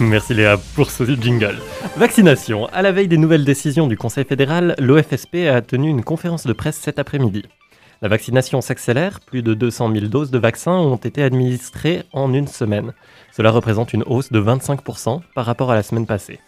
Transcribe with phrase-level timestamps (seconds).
[0.00, 1.58] Merci Léa pour ce jingle.
[1.96, 2.66] Vaccination.
[2.66, 6.52] À la veille des nouvelles décisions du Conseil fédéral, l'OFSP a tenu une conférence de
[6.52, 7.44] presse cet après-midi.
[8.02, 12.46] La vaccination s'accélère, plus de 200 000 doses de vaccins ont été administrées en une
[12.46, 12.94] semaine.
[13.32, 16.40] Cela représente une hausse de 25% par rapport à la semaine passée.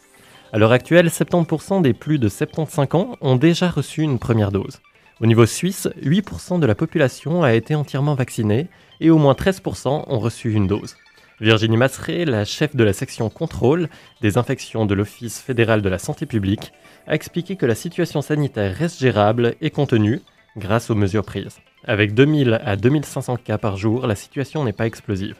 [0.52, 4.80] À l'heure actuelle, 70% des plus de 75 ans ont déjà reçu une première dose.
[5.20, 8.68] Au niveau suisse, 8% de la population a été entièrement vaccinée
[9.00, 10.96] et au moins 13% ont reçu une dose.
[11.42, 13.88] Virginie Masseret, la chef de la section contrôle
[14.20, 16.72] des infections de l'Office fédéral de la santé publique,
[17.08, 20.20] a expliqué que la situation sanitaire reste gérable et contenue
[20.56, 21.58] grâce aux mesures prises.
[21.84, 25.34] Avec 2000 à 2500 cas par jour, la situation n'est pas explosive.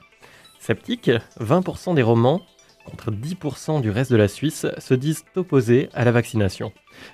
[0.58, 2.42] Sceptique, 20% des romans,
[2.84, 6.72] contre 10% du reste de la Suisse, se disent opposés à la vaccination.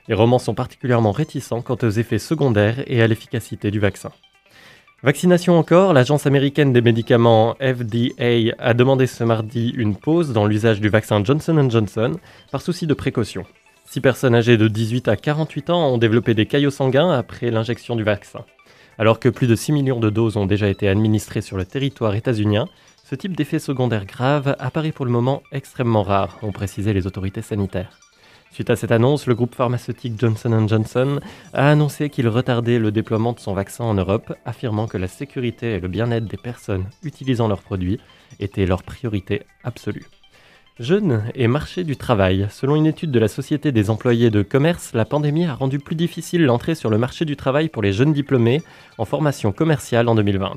[0.09, 4.12] Les romans sont particulièrement réticents quant aux effets secondaires et à l'efficacité du vaccin.
[5.05, 10.80] Vaccination encore, l'agence américaine des médicaments FDA a demandé ce mardi une pause dans l'usage
[10.80, 12.15] du vaccin Johnson Johnson
[12.51, 13.45] par souci de précaution.
[13.84, 17.95] Six personnes âgées de 18 à 48 ans ont développé des caillots sanguins après l'injection
[17.95, 18.45] du vaccin.
[18.98, 22.17] Alors que plus de 6 millions de doses ont déjà été administrées sur le territoire
[22.17, 22.67] états-unien,
[23.05, 27.42] ce type d'effet secondaire grave apparaît pour le moment extrêmement rare, ont précisé les autorités
[27.42, 28.08] sanitaires.
[28.51, 31.21] Suite à cette annonce, le groupe pharmaceutique Johnson Johnson
[31.53, 35.75] a annoncé qu'il retardait le déploiement de son vaccin en Europe, affirmant que la sécurité
[35.75, 38.01] et le bien-être des personnes utilisant leurs produits
[38.41, 40.07] étaient leur priorité absolue.
[40.81, 42.47] Jeunes et marché du travail.
[42.51, 45.97] Selon une étude de la Société des employés de commerce, la pandémie a rendu plus
[45.97, 48.63] difficile l'entrée sur le marché du travail pour les jeunes diplômés
[48.97, 50.53] en formation commerciale en 2020.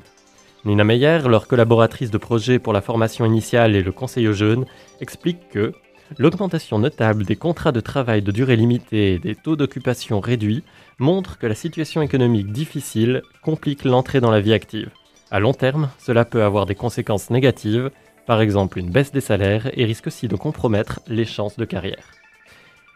[0.66, 4.66] Nina Meyer, leur collaboratrice de projet pour la formation initiale et le conseil aux jeunes,
[5.00, 5.74] explique que
[6.18, 10.64] L'augmentation notable des contrats de travail de durée limitée et des taux d'occupation réduits
[11.00, 14.90] montre que la situation économique difficile complique l'entrée dans la vie active.
[15.32, 17.92] À long terme, cela peut avoir des conséquences négatives,
[18.26, 22.12] par exemple une baisse des salaires, et risque aussi de compromettre les chances de carrière.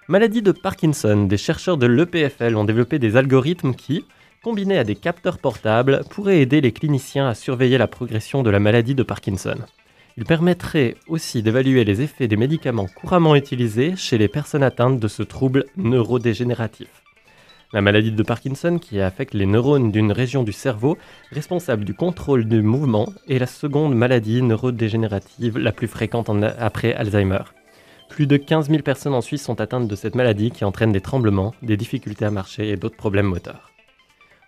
[0.10, 4.04] Maladie de Parkinson, des chercheurs de l'EPFL ont développé des algorithmes qui,
[4.44, 8.60] combinés à des capteurs portables, pourraient aider les cliniciens à surveiller la progression de la
[8.60, 9.58] maladie de Parkinson.
[10.18, 15.10] Il permettrait aussi d'évaluer les effets des médicaments couramment utilisés chez les personnes atteintes de
[15.10, 16.88] ce trouble neurodégénératif.
[17.74, 20.98] La maladie de Parkinson, qui affecte les neurones d'une région du cerveau
[21.32, 27.44] responsable du contrôle du mouvement, est la seconde maladie neurodégénérative la plus fréquente après Alzheimer.
[28.08, 31.02] Plus de 15 000 personnes en Suisse sont atteintes de cette maladie qui entraîne des
[31.02, 33.72] tremblements, des difficultés à marcher et d'autres problèmes moteurs.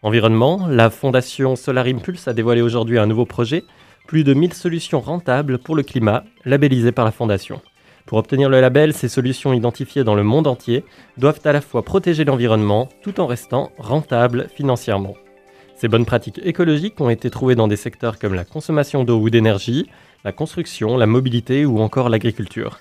[0.02, 3.66] Environnement, la fondation Solar Impulse a dévoilé aujourd'hui un nouveau projet
[4.08, 7.62] plus de 1000 solutions rentables pour le climat, labellisées par la Fondation.
[8.06, 10.86] Pour obtenir le label, ces solutions identifiées dans le monde entier
[11.18, 15.16] doivent à la fois protéger l'environnement tout en restant rentables financièrement.
[15.76, 19.30] Ces bonnes pratiques écologiques ont été trouvées dans des secteurs comme la consommation d'eau ou
[19.30, 19.90] d'énergie,
[20.24, 22.80] la construction, la mobilité ou encore l'agriculture.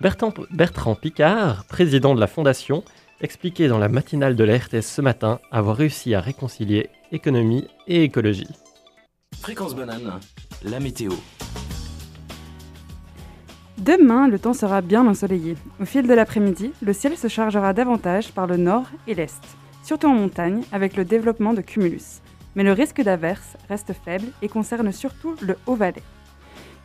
[0.00, 2.82] Bertrand, Picard, président de la Fondation,
[3.20, 8.02] expliquait dans la matinale de la RTS ce matin avoir réussi à réconcilier économie et
[8.02, 8.48] écologie.
[9.40, 10.20] Fréquence banane,
[10.62, 11.12] la météo.
[13.78, 15.56] Demain, le temps sera bien ensoleillé.
[15.80, 19.42] Au fil de l'après-midi, le ciel se chargera davantage par le nord et l'est,
[19.82, 22.20] surtout en montagne avec le développement de cumulus.
[22.54, 26.02] Mais le risque d'averse reste faible et concerne surtout le Haut-Valais.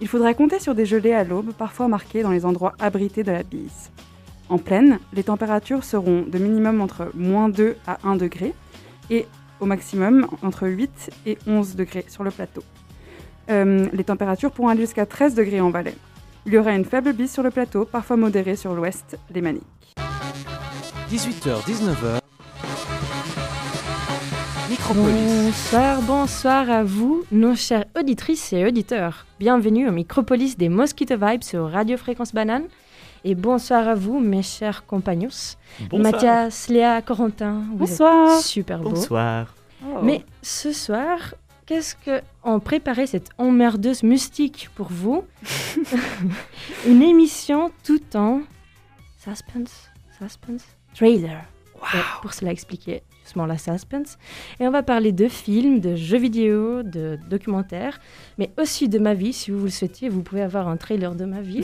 [0.01, 3.31] Il faudra compter sur des gelées à l'aube, parfois marquées dans les endroits abrités de
[3.31, 3.91] la bise.
[4.49, 8.53] En plaine, les températures seront de minimum entre moins 2 à 1 degré
[9.09, 9.27] et
[9.59, 12.63] au maximum entre 8 et 11 degrés sur le plateau.
[13.49, 15.95] Euh, les températures pourront aller jusqu'à 13 degrés en Valais.
[16.45, 19.63] Il y aura une faible bise sur le plateau, parfois modérée sur l'ouest, les Maniques.
[21.11, 22.19] 18h-19h.
[24.93, 29.25] Bonsoir, bonsoir à vous, nos chères auditrices et auditeurs.
[29.39, 32.65] Bienvenue au Micropolis des Mosquito Vibes sur Radio Fréquence Banane.
[33.25, 35.29] Et bonsoir à vous, mes chers compagnons.
[35.91, 37.63] Mathias, Léa, Corentin.
[37.71, 38.39] bonsoir.
[38.39, 38.91] super beau.
[38.91, 39.53] Bonsoir.
[39.85, 39.99] Oh.
[40.03, 41.35] Mais ce soir,
[41.65, 45.25] qu'est-ce que on préparait cette emmerdeuse mystique pour vous
[46.87, 48.41] Une émission tout en
[49.17, 50.63] suspense, suspense,
[50.95, 51.43] trailer.
[52.21, 54.17] pour cela expliquer justement la suspense.
[54.59, 57.99] Et on va parler de films, de jeux vidéo, de documentaires,
[58.39, 59.33] mais aussi de ma vie.
[59.33, 61.63] Si vous le souhaitez, vous pouvez avoir un trailer de ma vie.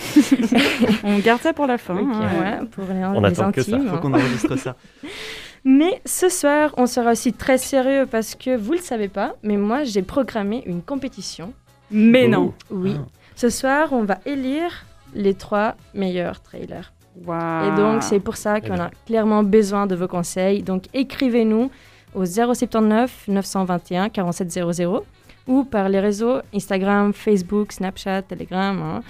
[1.04, 1.98] on garde ça pour la fin.
[1.98, 2.66] Hein.
[2.70, 3.80] pour les, on attend que ça.
[3.80, 4.76] Faut qu'on enregistre ça.
[5.64, 9.58] Mais ce soir, on sera aussi très sérieux parce que vous le savez pas, mais
[9.58, 11.54] moi j'ai programmé une compétition.
[11.90, 12.54] Mais non.
[12.70, 12.96] Oui.
[12.96, 13.08] Ah.
[13.36, 14.86] Ce soir, on va élire
[15.16, 16.94] les trois meilleurs trailers.
[17.24, 17.34] Wow.
[17.68, 20.64] Et donc c'est pour ça qu'on a clairement besoin de vos conseils.
[20.64, 21.72] Donc écrivez-nous
[22.14, 25.04] au 079 921 4700
[25.48, 28.82] ou par les réseaux Instagram, Facebook, Snapchat, Telegram.
[28.82, 29.04] Hein.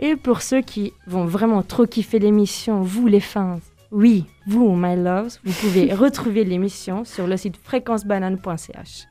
[0.00, 3.60] Et pour ceux qui vont vraiment trop kiffer l'émission, vous les fans,
[3.90, 9.06] oui, vous, my loves, vous pouvez retrouver l'émission sur le site fréquencebanane.ch.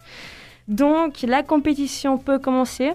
[0.68, 2.94] Donc, la compétition peut commencer.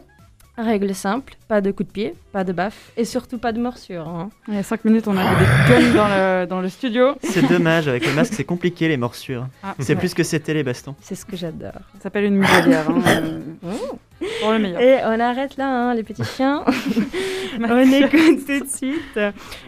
[0.64, 4.08] Règle simple, pas de coup de pied, pas de baffe et surtout pas de morsure.
[4.08, 4.30] hein.
[4.48, 7.14] Il y a 5 minutes, on avait des guns dans le, dans le studio.
[7.22, 9.46] C'est dommage, avec le masque, c'est compliqué les morsures.
[9.62, 9.98] Ah, C'est ouais.
[9.98, 10.94] plus que c'était les bastons.
[11.00, 11.72] C'est ce que j'adore.
[11.96, 12.88] Ça s'appelle une muselière.
[12.90, 13.98] hein, euh, Oh.
[14.40, 14.80] pour le meilleur.
[14.80, 16.64] Et on arrête là, hein, les petits chiens.
[17.60, 19.18] on écoute tout de suite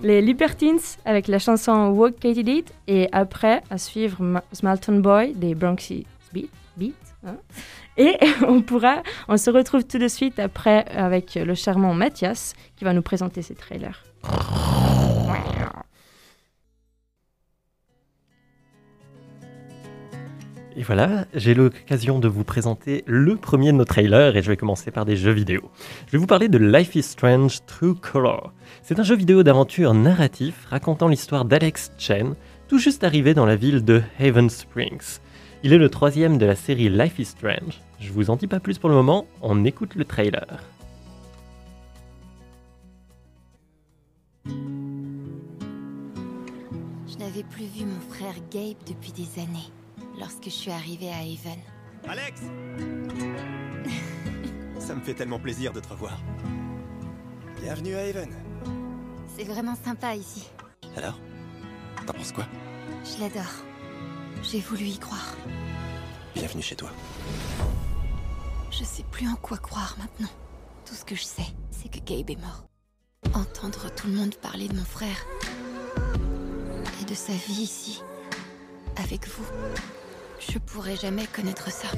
[0.02, 5.32] les Libertines avec la chanson Walk Katie Did et après à suivre Ma- Smalton Boy
[5.34, 6.50] des Bronxy Beat.
[6.76, 6.94] Beat
[7.26, 7.34] hein.
[7.96, 8.18] Et
[8.48, 12.92] on pourra, on se retrouve tout de suite après avec le charmant Mathias qui va
[12.92, 14.04] nous présenter ses trailers.
[20.76, 24.56] Et voilà, j'ai l'occasion de vous présenter le premier de nos trailers et je vais
[24.56, 25.70] commencer par des jeux vidéo.
[26.08, 28.52] Je vais vous parler de Life is Strange True Color.
[28.82, 32.34] C'est un jeu vidéo d'aventure narratif racontant l'histoire d'Alex Chen,
[32.66, 35.20] tout juste arrivé dans la ville de Haven Springs.
[35.66, 37.80] Il est le troisième de la série Life is Strange.
[37.98, 40.62] Je vous en dis pas plus pour le moment, on écoute le trailer.
[44.44, 44.52] Je
[47.18, 49.70] n'avais plus vu mon frère Gabe depuis des années,
[50.20, 51.58] lorsque je suis arrivée à Haven.
[52.08, 52.42] Alex
[54.78, 56.20] Ça me fait tellement plaisir de te revoir.
[57.62, 58.28] Bienvenue à Haven.
[59.34, 60.46] C'est vraiment sympa ici.
[60.94, 61.18] Alors
[62.06, 62.44] T'en penses quoi?
[63.02, 63.64] Je l'adore.
[64.50, 65.34] J'ai voulu y croire.
[66.34, 66.90] Bienvenue chez toi.
[68.70, 70.32] Je sais plus en quoi croire maintenant.
[70.84, 72.66] Tout ce que je sais, c'est que Gabe est mort.
[73.32, 75.16] Entendre tout le monde parler de mon frère
[77.00, 78.02] et de sa vie ici,
[78.96, 79.46] avec vous,
[80.38, 81.88] je pourrais jamais connaître ça.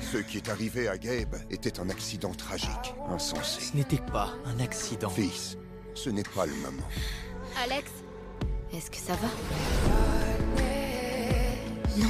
[0.00, 3.60] Ce qui est arrivé à Gabe était un accident tragique, insensé.
[3.60, 5.10] Ce n'était pas un accident.
[5.10, 5.58] Fils,
[5.94, 6.88] ce n'est pas le moment.
[7.62, 7.90] Alex
[8.72, 10.09] Est-ce que ça va?
[11.98, 12.06] Non.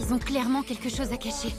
[0.00, 1.54] Ils ont clairement quelque chose à cacher.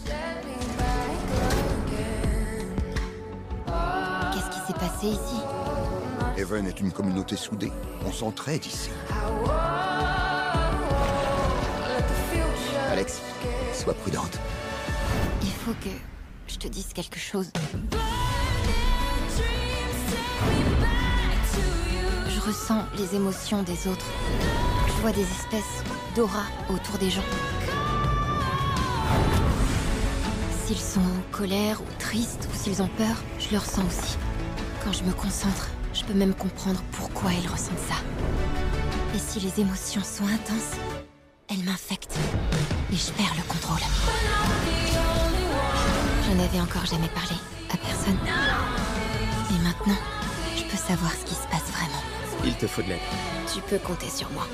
[4.34, 5.42] Qu'est-ce qui s'est passé ici?
[6.38, 7.72] Haven est une communauté soudée.
[8.06, 8.90] On s'entraide ici.
[12.92, 13.22] Alex,
[13.74, 14.40] sois prudente.
[15.42, 15.90] Il faut que
[16.48, 17.52] je te dise quelque chose.
[22.46, 24.06] Ressens les émotions des autres.
[24.88, 25.84] Je vois des espèces
[26.16, 27.24] d'aura autour des gens.
[30.66, 34.18] S'ils sont en colère ou tristes ou s'ils ont peur, je le ressens aussi.
[34.84, 37.96] Quand je me concentre, je peux même comprendre pourquoi ils ressentent ça.
[39.16, 40.78] Et si les émotions sont intenses,
[41.50, 42.18] elles m'infectent
[42.92, 43.82] et je perds le contrôle.
[46.28, 47.36] Je n'avais encore jamais parlé
[47.74, 48.20] à personne.
[49.52, 50.02] Mais maintenant,
[50.56, 52.05] je peux savoir ce qui se passe vraiment.
[52.46, 53.00] Il te faut de l'aide.
[53.52, 54.48] Tu peux compter sur moi.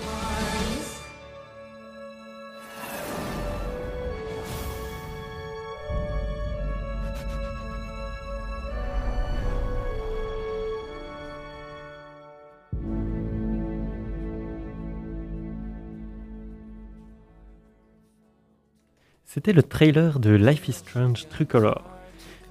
[19.25, 22.00] C'était le trailer de Life is Strange True Color.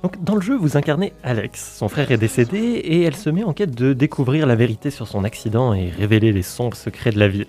[0.03, 1.75] Donc, dans le jeu, vous incarnez Alex.
[1.77, 5.07] Son frère est décédé et elle se met en quête de découvrir la vérité sur
[5.07, 7.47] son accident et révéler les sombres secrets de la ville.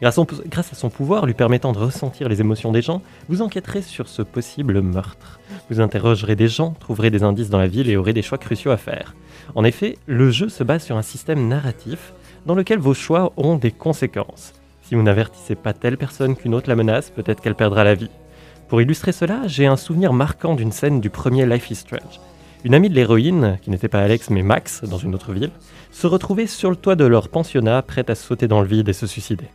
[0.00, 4.08] Grâce, à son- pouvoir lui permettant de ressentir les émotions des gens, vous enquêterez sur
[4.08, 5.40] ce possible meurtre.
[5.68, 8.70] Vous interrogerez des gens, trouverez des indices dans la ville et aurez des choix cruciaux
[8.70, 9.14] à faire.
[9.54, 12.14] En effet, le jeu se base sur un système narratif
[12.46, 14.54] dans lequel vos choix ont des conséquences.
[14.82, 18.10] Si vous n'avertissez pas telle personne qu'une autre la menace, peut-être qu'elle perdra la vie.
[18.70, 22.20] Pour illustrer cela, j'ai un souvenir marquant d'une scène du premier Life is Strange.
[22.62, 25.50] Une amie de l'héroïne, qui n'était pas Alex mais Max, dans une autre ville,
[25.90, 28.92] se retrouvait sur le toit de leur pensionnat, prête à sauter dans le vide et
[28.92, 29.46] se suicider.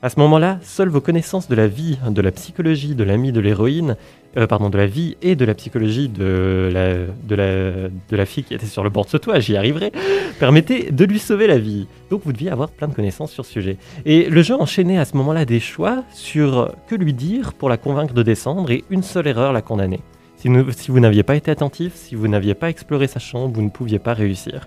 [0.00, 3.40] À ce moment-là, seules vos connaissances de la vie, de la psychologie de l'ami de
[3.40, 3.98] l'héroïne,
[4.36, 8.26] euh, pardon, de la vie et de la psychologie de la, de, la, de la
[8.26, 9.92] fille qui était sur le bord de ce toit, j'y arriverai,
[10.38, 11.86] permettaient de lui sauver la vie.
[12.10, 13.76] Donc vous deviez avoir plein de connaissances sur ce sujet.
[14.06, 17.76] Et le jeu enchaînait à ce moment-là des choix sur que lui dire pour la
[17.76, 20.00] convaincre de descendre et une seule erreur la condamner.
[20.36, 23.62] Si, si vous n'aviez pas été attentif, si vous n'aviez pas exploré sa chambre, vous
[23.62, 24.66] ne pouviez pas réussir.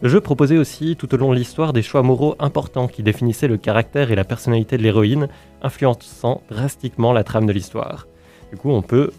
[0.00, 3.48] Le jeu proposait aussi tout au long de l'histoire des choix moraux importants qui définissaient
[3.48, 5.28] le caractère et la personnalité de l'héroïne,
[5.60, 8.06] influençant drastiquement la trame de l'histoire.
[8.50, 9.12] Du coup, on peut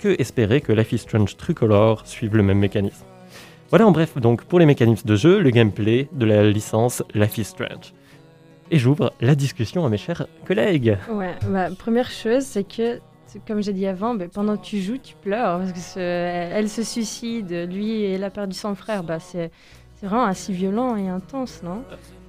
[0.00, 3.04] que espérer que Life is Strange Tricolor suive le même mécanisme.
[3.70, 7.38] Voilà en bref donc pour les mécanismes de jeu, le gameplay de la licence Life
[7.38, 7.94] is Strange.
[8.70, 10.98] Et j'ouvre la discussion à mes chers collègues.
[11.10, 13.00] Ouais, bah, première chose, c'est que
[13.46, 15.58] comme j'ai dit avant, ben, pendant que tu joues, tu pleures.
[15.58, 19.04] Parce que elle se suicide, lui, il a perdu son frère.
[19.04, 19.50] Bah, c'est
[20.02, 21.82] vraiment assez violent et intense, non?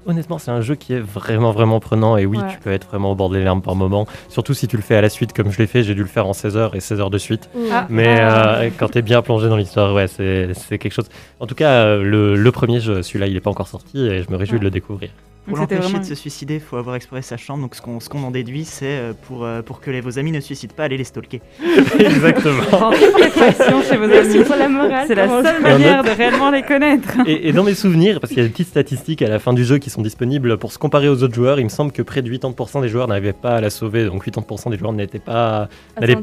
[0.06, 2.18] Honnêtement, c'est un jeu qui est vraiment, vraiment prenant.
[2.18, 2.44] Et oui, Ouais.
[2.52, 4.06] tu peux être vraiment au bord des larmes par moment.
[4.30, 5.84] Surtout si tu le fais à la suite, comme je l'ai fait.
[5.84, 7.50] J'ai dû le faire en 16 heures et 16 heures de suite.
[7.72, 7.88] Ah.
[7.90, 8.56] Mais Ah.
[8.60, 11.10] euh, quand tu es bien plongé dans l'histoire, ouais, c'est c'est quelque chose.
[11.40, 14.24] En tout cas, euh, le, le premier jeu, celui-là, il n'est pas encore sorti et
[14.24, 14.60] je me réjouis Ouais.
[14.60, 15.10] de le découvrir.
[15.48, 17.62] Pour l'empêcher vraiment- de se suicider, il faut avoir exploré sa chambre.
[17.64, 20.18] Donc ce qu'on ce qu'on en déduit, c'est euh, pour, euh, pour que les- vos
[20.18, 21.42] amis ne se suicident pas, allez les stalker.
[22.00, 22.92] Exactement.
[22.94, 24.46] Chez vos Merci amis.
[24.46, 25.04] pour la morale.
[25.08, 27.10] C'est la seule manière de réellement les connaître.
[27.28, 29.54] Et, et dans mes souvenirs, parce qu'il y a des petites statistiques à la fin
[29.54, 32.02] du jeu qui sont disponibles pour se comparer aux autres joueurs, il me semble que
[32.02, 34.06] près de 80% des joueurs n'arrivaient pas à la sauver.
[34.06, 35.68] Donc 80% des joueurs n'étaient pas,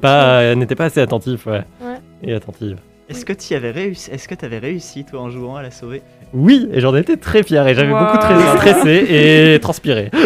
[0.00, 1.46] pas, n'étaient pas assez attentifs.
[1.46, 1.62] Ouais.
[1.82, 1.96] Ouais.
[2.22, 2.76] Et attentives.
[3.10, 5.70] Est-ce que tu avais réussi Est-ce que tu avais réussi toi en jouant à la
[5.70, 6.00] sauver
[6.32, 7.98] Oui, et j'en étais très fier et j'avais Wow.
[7.98, 9.06] beaucoup très stressé
[9.54, 10.10] et transpiré.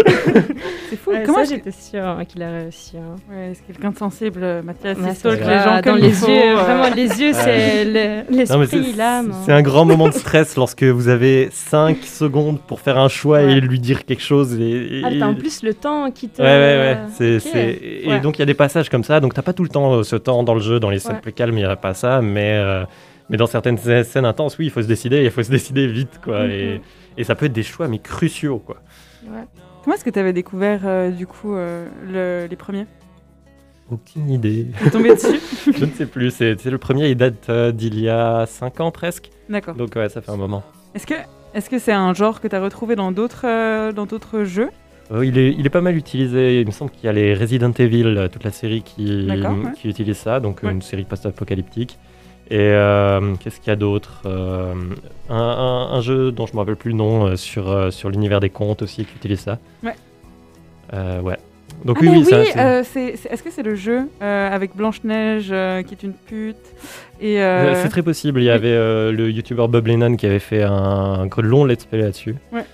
[0.91, 1.11] C'est fou.
[1.11, 2.97] Ouais, Comment j'étais sûre hein, qu'il a réussi.
[2.99, 3.17] hein.
[3.31, 4.99] Ouais, c'est quelqu'un de sensible, euh, Mathias.
[4.99, 6.35] Ouais, Il c'est stalk les gens Ah, dans comme les faut, yeux.
[6.53, 8.37] euh, Vraiment, les yeux, c'est le- Non, mais
[8.67, 9.33] l'esprit, c'est- l'âme.
[9.47, 13.39] C'est un grand moment de stress lorsque vous avez 5 secondes pour faire un choix
[13.39, 13.53] Ouais.
[13.55, 14.55] et lui dire quelque chose.
[14.61, 16.43] Et, et- Ah, t'as en plus le temps qui te.
[16.43, 16.99] Ouais, ouais, ouais.
[17.17, 17.43] C'est, Ok.
[17.53, 18.21] c'est- Et Ouais.
[18.21, 19.21] donc, il y a des passages comme ça.
[19.21, 20.81] Donc, t'as pas tout le temps euh, ce temps dans le jeu.
[20.81, 21.15] Dans les Ouais.
[21.23, 22.21] plus calmes, il n'y a pas ça.
[22.21, 22.74] Mais, euh,
[23.31, 25.25] mais dans certaines scè- scènes intenses, oui, il faut se décider.
[25.25, 26.45] Il faut se décider vite, quoi.
[26.45, 26.51] Mhm.
[26.51, 26.81] et,
[27.19, 28.77] et ça peut être des choix, mais cruciaux, quoi.
[29.27, 29.45] Ouais.
[29.83, 32.87] Comment est-ce que tu avais découvert euh, du coup euh, le- les premiers?
[33.91, 34.67] Aucune idée.
[34.81, 35.39] Tu es tombé dessus?
[35.79, 36.31] Je ne sais plus.
[36.31, 39.31] C'est, le premier, il date euh, d'il y a 5 ans presque.
[39.51, 39.75] D'accord.
[39.75, 40.63] Donc, ouais, ça fait un moment.
[40.95, 41.15] Est-ce que
[41.53, 44.71] est-ce que c'est un genre que tu as retrouvé dans d'autres euh, dans d'autres jeux?
[45.13, 46.61] Euh, il, est, il est pas mal utilisé.
[46.63, 49.39] Il me semble qu'il y a les Resident Evil, euh, toute la série qui, ouais.
[49.77, 50.73] qui utilise ça, donc Ouais.
[50.73, 51.99] une série post-apocalyptique.
[52.51, 54.75] Et euh, qu'est-ce qu'il y a d'autre Euh,
[55.31, 58.41] un, un- un jeu dont je me rappelle plus le nom euh, sur, sur l'univers
[58.41, 59.59] des contes aussi qui utilise ça.
[59.83, 59.95] Ouais.
[60.93, 61.37] Ouais.
[61.85, 66.03] Donc Ah, oui, mais oui, est-ce que c'est le jeu avec Blanche-Neige euh, qui est
[66.03, 66.57] une pute
[67.21, 67.37] et
[67.83, 68.41] c'est très possible.
[68.41, 68.77] Il y avait
[69.13, 70.73] le youtubeur Bob Lennon qui avait fait un,
[71.29, 72.37] un long let's play là-dessus.
[72.53, 72.65] ouais,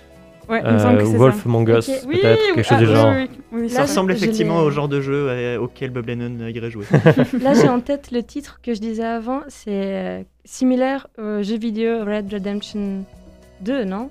[0.57, 1.41] Euh, Wolf ça.
[1.45, 1.95] Among Us, Ok.
[2.07, 3.13] Oui, peut-être, oui, quelque chose ah, du oui, genre.
[3.15, 6.47] oui, oui, oui, Ça Là, ressemble effectivement au genre de jeu euh, auquel Bob Lennon
[6.47, 6.85] irait jouer.
[7.41, 9.41] Là, j'ai en tête le titre que je disais avant.
[9.47, 13.03] C'est euh, similaire au jeu vidéo Red Redemption
[13.61, 14.09] 2, non?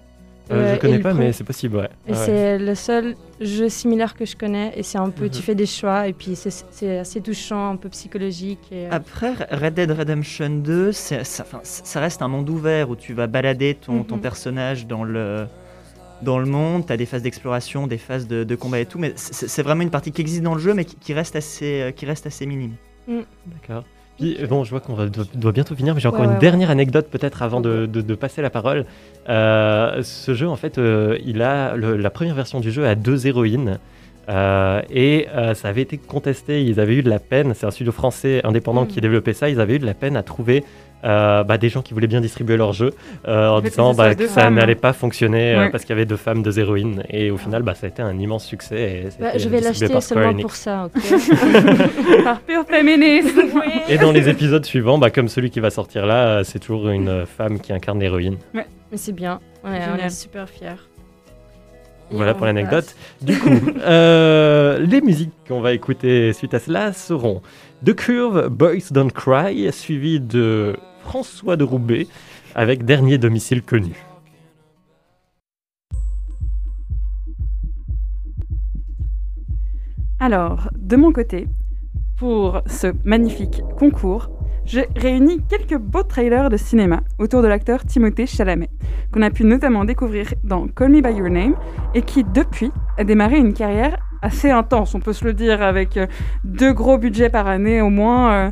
[0.50, 1.88] Euh, Euh, je et connais pas, mais c'est possible, ouais.
[2.08, 2.16] Et Ouais.
[2.16, 4.72] c'est le seul jeu similaire que je connais.
[4.74, 5.42] Et c'est un peu, tu Mhm.
[5.44, 6.08] fais des choix.
[6.08, 8.58] Et puis, c'est- assez touchant, un peu psychologique.
[8.72, 13.14] Et, euh, Après, Red Dead Redemption 2, c'est- ça, reste un monde ouvert où tu
[13.14, 14.22] vas balader ton, ton Mhm.
[14.22, 15.46] personnage dans le,
[16.22, 16.86] dans le monde.
[16.86, 19.82] Tu as des phases d'exploration, des phases de, de combat et tout, mais c'est vraiment
[19.82, 22.26] une partie qui existe dans le jeu, mais qui, qui reste, assez, euh, qui reste
[22.26, 22.72] assez minime.
[23.46, 23.84] D'accord.
[24.18, 26.32] Puis euh, bon, je vois qu'on doit, doit bientôt finir, mais j'ai encore Ouais, une
[26.34, 28.84] ouais, dernière anecdote peut-être avant de, de- de passer la parole.
[29.28, 32.94] Euh, ce jeu, en fait, euh, il a le- la première version du jeu a
[32.94, 33.78] deux héroïnes.
[34.28, 37.70] euh, et euh, ça avait été contesté, ils avaient eu de la peine, c'est un
[37.72, 38.88] studio français indépendant Mm.
[38.88, 40.62] qui développait ça, ils avaient eu de la peine à trouver
[41.04, 42.92] euh, bah, des gens qui voulaient bien distribuer leur jeu
[43.26, 45.98] euh, en En fait, disant bah, que ça n'allait pas fonctionner euh, parce qu'il y
[45.98, 47.02] avait deux femmes, deux héroïnes.
[47.10, 48.80] Et au final, bah, ça a été un immense succès.
[48.80, 51.02] Et bah, je vais l'acheter seulement pour ça, ok
[52.24, 53.40] par pur féminisme.
[53.88, 57.26] Et dans les épisodes suivants, bah, comme celui qui va sortir là, c'est toujours une
[57.26, 58.36] femme qui incarne l'héroïne.
[58.52, 59.40] Mais c'est bien.
[59.64, 60.76] Ouais, on est super fiers.
[62.10, 62.94] Voilà pour l'anecdote.
[63.22, 67.42] Du coup, euh, les musiques qu'on va écouter suite à cela seront
[67.84, 70.76] The Curve, Boys Don't Cry, suivi de
[71.10, 72.06] François de Roubaix
[72.54, 73.96] avec Dernier domicile connu.
[80.20, 81.48] Alors, de mon côté,
[82.16, 84.30] pour ce magnifique concours,
[84.64, 88.70] j'ai réuni quelques beaux trailers de cinéma autour de l'acteur Timothée Chalamet,
[89.12, 91.56] qu'on a pu notamment découvrir dans Call Me By Your Name,
[91.92, 95.96] et qui depuis a démarré une carrière assez intense, on peut se le dire, avec
[95.96, 96.06] euh,
[96.44, 98.32] deux gros budgets par année au moins.
[98.32, 98.50] euh,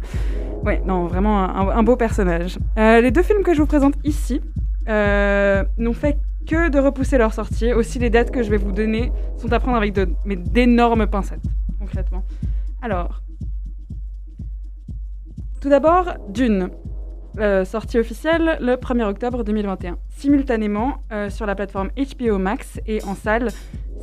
[0.65, 2.59] Ouais, non, vraiment un, beau personnage.
[2.79, 4.41] Euh, les deux films que je vous présente ici
[4.89, 7.73] n'ont fait que de repousser leur sortie.
[7.73, 9.95] Aussi, les dates que je vais vous donner sont à prendre avec
[10.51, 11.45] d'énormes pincettes,
[11.79, 12.25] concrètement.
[12.83, 13.23] Alors,
[15.61, 16.71] tout d'abord, Dune.
[17.65, 23.51] Sortie officielle le 1er octobre 2021, simultanément sur la plateforme HBO Max et en salle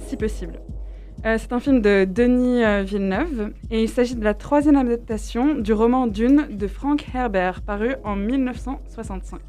[0.08, 0.54] si possible.
[1.26, 5.56] Euh, c'est un film de Denis euh, Villeneuve et il s'agit de la troisième adaptation
[5.56, 9.40] du roman Dune de Frank Herbert, paru en 1965.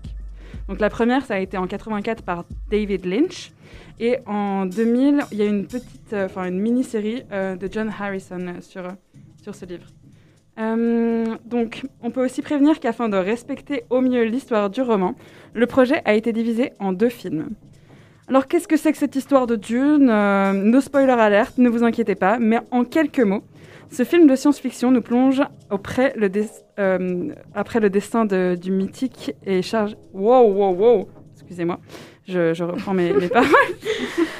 [0.68, 3.52] Donc la première, ça a été en 84 par David Lynch
[4.00, 8.54] et en 2000, il y a une petite, euh, enfin une mini-série de John Harrison
[8.60, 8.84] sur,
[9.42, 9.86] sur ce livre.
[10.56, 15.14] Donc, on peut aussi prévenir qu'afin de respecter au mieux l'histoire du roman,
[15.52, 17.50] le projet a été divisé en deux films.
[18.28, 21.84] Alors qu'est-ce que c'est que cette histoire de Dune Euh, No spoiler alerte, ne vous
[21.84, 23.42] inquiétez pas, mais en quelques mots,
[23.90, 26.12] ce film de science-fiction nous plonge auprès
[26.80, 29.96] euh, après le destin de- du mythique et charge...
[31.34, 31.78] Excusez-moi,
[32.26, 32.94] je, reprends
[33.28, 33.48] paroles.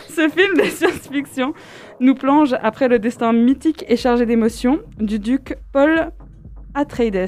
[0.09, 1.55] ce film de science-fiction
[2.01, 6.11] nous plonge après le destin mythique et chargé d'émotions du duc Paul
[6.75, 7.27] Atreides,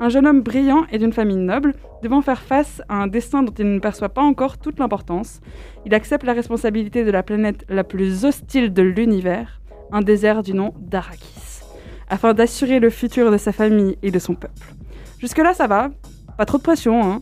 [0.00, 3.52] un jeune homme brillant et d'une famille noble, devant faire face à un destin dont
[3.56, 5.40] il ne perçoit pas encore toute l'importance.
[5.84, 9.60] Il accepte la responsabilité de la planète la plus hostile de l'univers,
[9.92, 11.60] un désert du nom d'Arrakis,
[12.08, 14.74] afin d'assurer le futur de sa famille et de son peuple.
[15.18, 15.90] Jusque-là, ça va,
[16.38, 17.04] pas trop de pression.
[17.04, 17.20] Hein.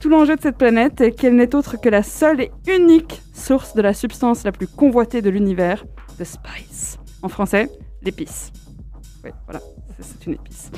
[0.00, 3.74] Tout l'enjeu de cette planète est qu'elle n'est autre que la seule et unique source
[3.74, 5.84] de la substance la plus convoitée de l'univers,
[6.18, 6.98] the spice.
[7.22, 7.70] En français,
[8.02, 8.52] l'épice.
[9.24, 9.60] Oui, voilà,
[10.00, 10.70] c'est- une épice.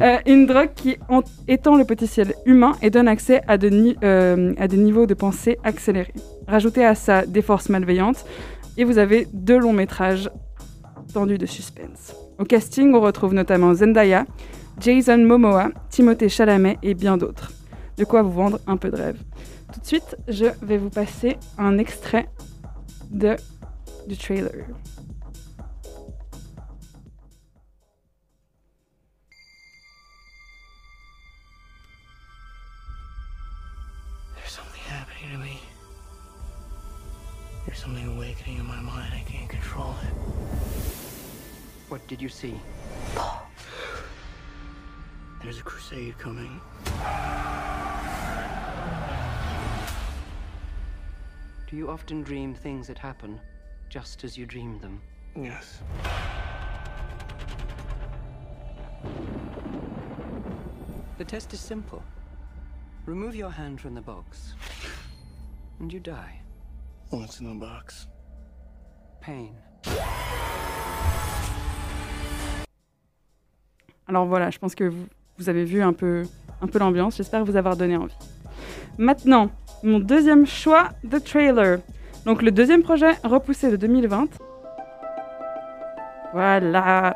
[0.00, 3.96] Euh, une drogue qui en- étend le potentiel humain et donne accès à, de ni-
[4.04, 6.14] euh, à des niveaux de pensée accélérés.
[6.46, 8.24] Rajoutez à ça des forces malveillantes
[8.76, 10.30] et vous avez deux longs métrages
[11.12, 12.14] tendus de suspense.
[12.38, 14.26] Au casting, on retrouve notamment Zendaya,
[14.80, 17.52] Jason Momoa, Timothée Chalamet et bien d'autres.
[17.96, 19.16] De quoi vous vendre un peu de rêve.
[19.72, 22.28] Tout de suite, je vais vous passer un extrait
[23.10, 23.36] de,
[24.06, 24.52] du trailer.
[37.66, 39.12] There's something awakening in my mind.
[39.12, 40.14] I can't control it.
[41.88, 42.54] What did you see?
[45.42, 46.60] There's a crusade coming.
[51.68, 53.40] Do you often dream things that happen
[53.88, 55.00] just as you dreamed them?
[55.34, 55.80] Yes.
[61.18, 62.02] The test is simple.
[63.04, 64.54] Remove your hand from the box,
[65.80, 66.40] and you die.
[67.10, 68.08] Box?
[69.24, 69.48] Pain.
[74.08, 75.06] Alors voilà, je pense que vous,
[75.38, 76.24] vous avez vu un peu,
[76.60, 77.16] un peu l'ambiance.
[77.16, 78.16] J'espère vous avoir donné envie.
[78.98, 79.50] Maintenant,
[79.82, 81.80] mon deuxième choix de trailer.
[82.24, 84.28] Donc le deuxième projet repoussé de 2020.
[86.32, 87.14] Voilà,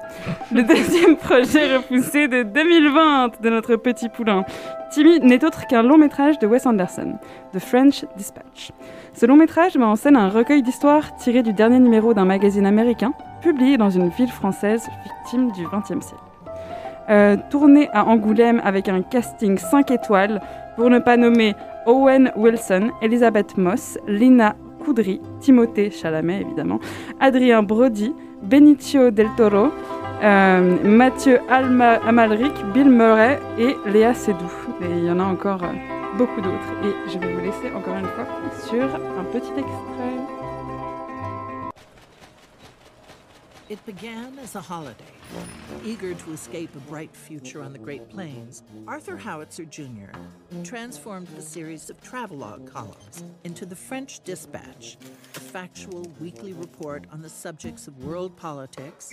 [0.52, 4.44] le deuxième projet repoussé de 2020 de notre petit poulain.
[4.90, 7.14] Timmy n'est autre qu'un long métrage de Wes Anderson,
[7.52, 8.72] The French Dispatch.
[9.14, 12.66] Ce long métrage met en scène un recueil d'histoires tiré du dernier numéro d'un magazine
[12.66, 16.24] américain, publié dans une ville française victime du XXe siècle.
[17.08, 20.40] Euh, tourné à Angoulême avec un casting 5 étoiles,
[20.74, 21.54] pour ne pas nommer
[21.86, 26.80] Owen Wilson, Elisabeth Moss, Lina Coudry, Timothée Chalamet évidemment,
[27.20, 29.68] Adrien Brody, Benicio del Toro,
[30.22, 34.69] euh, Mathieu Amalric, Bill Murray et Léa Seydoux.
[34.80, 35.72] Et il y en a encore euh,
[36.16, 36.72] beaucoup d'autres.
[36.84, 38.26] Et je vais vous laisser encore une fois
[38.66, 40.40] sur un petit extrait.
[43.68, 45.04] It began as a holiday.
[45.84, 50.10] Eager to escape a bright future on the Great Plains, Arthur Howitzer Jr.
[50.64, 54.96] transformed the series of travelogue columns into the French Dispatch,
[55.36, 59.10] a factual weekly report on the subjects of world politics,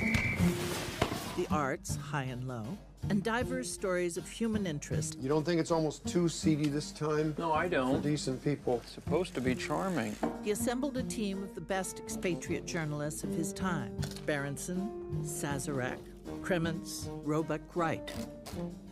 [1.38, 2.66] the arts, high and low,
[3.10, 7.36] and diverse stories of human interest You don't think it's almost too seedy this time?
[7.38, 8.02] No, I don't.
[8.02, 8.82] decent people.
[8.84, 10.16] It's supposed to be charming.
[10.44, 14.90] He assembled a team of the best expatriate journalists of his time Berenson,
[15.24, 16.00] Sazerac,
[16.42, 18.12] Kremens, Roebuck Wright.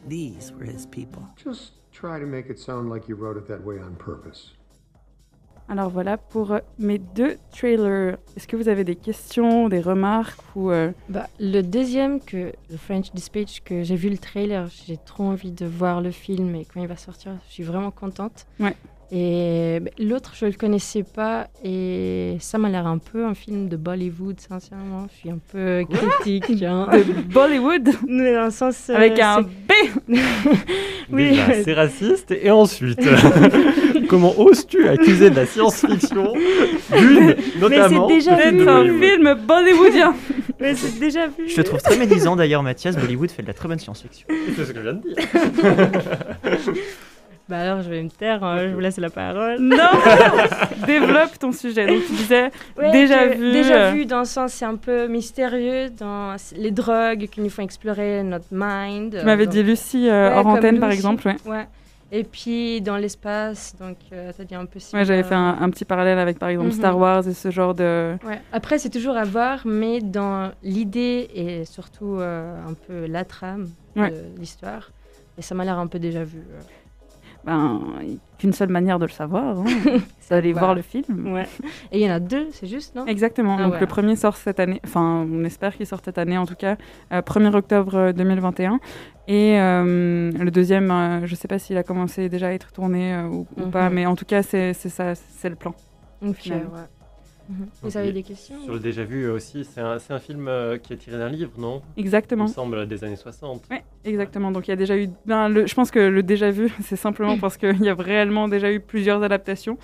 [0.07, 1.27] These were his people.
[1.35, 4.51] Just try to make it sound like you wrote it that way on purpose.
[5.67, 8.17] Alors voilà pour euh, mes deux trailers.
[8.37, 12.77] Est-ce que vous avez des questions, des remarques ou euh, Bah, le deuxième, que, le
[12.77, 16.65] French Dispatch, que j'ai vu le trailer, j'ai trop envie de voir le film et
[16.71, 18.45] quand il va sortir, je suis vraiment contente.
[18.59, 18.75] Ouais.
[19.11, 23.33] Et bah, l'autre, je ne le connaissais pas et ça m'a l'air un peu un
[23.33, 25.07] film de Bollywood, sincèrement.
[25.13, 25.83] Je suis un peu
[26.21, 26.61] critique.
[26.63, 26.87] hein.
[26.91, 27.89] de Bollywood?
[28.07, 29.47] Mais dans le sens, euh, avec un B?
[31.11, 31.37] Oui.
[31.63, 32.31] C'est raciste.
[32.31, 32.99] Et ensuite,
[34.07, 36.33] comment oses-tu accuser de la science-fiction
[36.97, 38.63] d'une, notamment déjà de vu.
[38.63, 40.15] C'est un Bollywood film bollywoodien
[40.59, 41.47] Mais c'est déjà vu.
[41.47, 42.95] Je te trouve très médisant d'ailleurs, Mathias.
[42.97, 44.27] Bollywood fait de la très bonne science-fiction.
[44.55, 46.73] C'est ce que je viens de dire.
[47.47, 49.59] Bah alors, je vais me taire, hein, je vous laisse la parole.
[49.59, 49.77] Non
[50.87, 51.85] Développe ton sujet.
[51.85, 53.51] Donc tu disais Ouais, déjà que- vu.
[53.51, 57.51] Déjà euh, vu dans le sens, c'est un peu mystérieux, dans les drogues qui nous
[57.51, 59.17] font explorer notre mind.
[59.19, 61.27] Tu m'avais Donc- dit Lucie euh, Ouais, hors antenne par exemple.
[61.27, 61.67] Ouais, Ouais.
[62.11, 65.25] Et puis dans l'espace, donc euh, t'as dit un peu ouais j'avais similaire.
[65.27, 66.73] fait un, un petit parallèle avec par exemple Mhm.
[66.75, 68.15] Star Wars et ce genre de.
[68.25, 68.39] Ouais.
[68.53, 73.69] Après, c'est toujours à voir, mais dans l'idée et surtout euh, un peu la trame
[73.95, 74.11] Ouais.
[74.11, 74.91] de l'histoire,
[75.37, 76.39] et ça m'a l'air un peu déjà vu.
[76.39, 76.61] euh.
[77.45, 77.79] Ben,
[78.39, 79.65] qu'une seule manière de le savoir, hein.
[80.19, 81.31] c'est d'aller Bah, voir le film.
[81.31, 81.45] Ouais.
[81.91, 83.05] Et il y en a deux, c'est juste, non?
[83.05, 83.57] Exactement.
[83.59, 83.79] Ah Donc ouais.
[83.79, 86.75] le premier sort cette année, enfin on espère qu'il sort cette année en tout cas,
[87.13, 88.79] euh, 1er octobre euh, 2021.
[89.27, 92.71] Et euh, le deuxième, euh, je ne sais pas s'il a commencé déjà à être
[92.71, 93.71] tourné euh, ou, ou Mhm.
[93.71, 95.75] pas, mais en tout cas c'est ça, c'est le plan.
[96.25, 96.61] Ok, final.
[96.73, 97.04] ouais.
[97.47, 97.67] Mhm.
[97.83, 100.97] Vous avez des questions Sur le déjà vu aussi, c'est un, film euh, qui est
[100.97, 101.81] tiré d'un livre, non?
[101.97, 102.45] Exactement.
[102.45, 103.63] Il me semble des années 60.
[103.69, 104.51] Ouais, exactement.
[104.51, 105.09] Donc il y a déjà eu.
[105.25, 108.47] ben, le- je pense que le déjà vu, c'est simplement parce qu'il y a réellement
[108.47, 109.77] déjà eu plusieurs adaptations,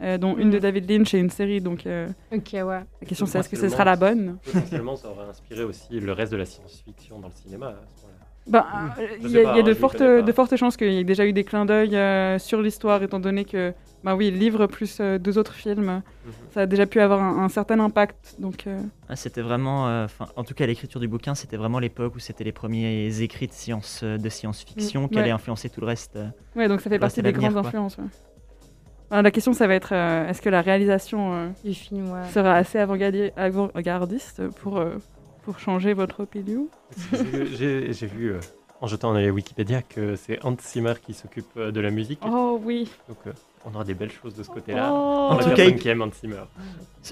[0.00, 1.60] euh, dont une de David Lynch et une série.
[1.60, 2.62] Donc euh, Ok, ouais.
[2.64, 4.38] la question c'est est-ce que ce sera la bonne?
[4.44, 7.66] Potentiellement, ça aurait inspiré aussi le reste de la science-fiction dans le cinéma.
[7.68, 8.11] à ce moment-là.
[8.48, 8.64] Ben,
[9.22, 9.72] Il y a, pas, il y a hein, de,
[10.32, 13.20] fortes, de chances qu'il y ait déjà eu des clins d'œil euh, sur l'histoire, étant
[13.20, 16.32] donné que, bah oui, le livre plus euh, deux autres films, Mhm.
[16.52, 18.34] ça a déjà pu avoir un, un certain impact.
[18.40, 22.16] Donc, euh, Ah, c'était vraiment, euh, en tout cas l'écriture du bouquin, c'était vraiment l'époque
[22.16, 25.20] où c'était les premiers écrits de science, de science-fiction Mm, qui ouais.
[25.22, 26.16] allaient influencer tout le reste.
[26.16, 26.26] euh,
[26.56, 27.60] ouais, donc ça fait partie des grandes quoi.
[27.60, 27.96] influences.
[27.98, 28.04] ouais.
[29.12, 32.28] Alors, la question, ça va être euh, est-ce que la réalisation euh, Du film, ouais.
[32.32, 34.94] sera assez avant-gardi- avant-gardiste pour, euh,
[35.42, 36.68] pour changer votre opinion
[37.54, 38.40] J'ai- vu, euh,
[38.80, 42.20] en jetant dans les Wikipédia, que c'est Hans Zimmer qui s'occupe euh, de la musique.
[42.26, 43.32] Oh oui Donc euh,
[43.64, 44.90] on aura des belles choses de ce côté-là.
[44.92, 45.28] Oh.
[45.32, 46.42] En la tout cas, qui aime Hans Zimmer.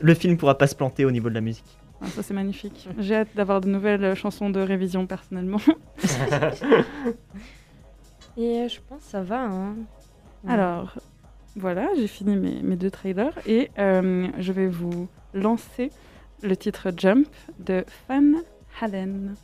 [0.03, 1.79] Le film pourra pas se planter au niveau de la musique.
[2.03, 2.89] Ah, Ça, c'est magnifique.
[2.99, 5.61] J'ai hâte d'avoir de nouvelles chansons de révision, personnellement.
[8.37, 9.43] Et je pense que ça va.
[9.45, 9.75] Hein.
[10.49, 10.95] Alors,
[11.57, 15.91] voilà, j'ai fini mes, mes deux trailers et euh, je vais vous lancer
[16.43, 18.43] le titre Jump de Van
[18.81, 19.35] Halen.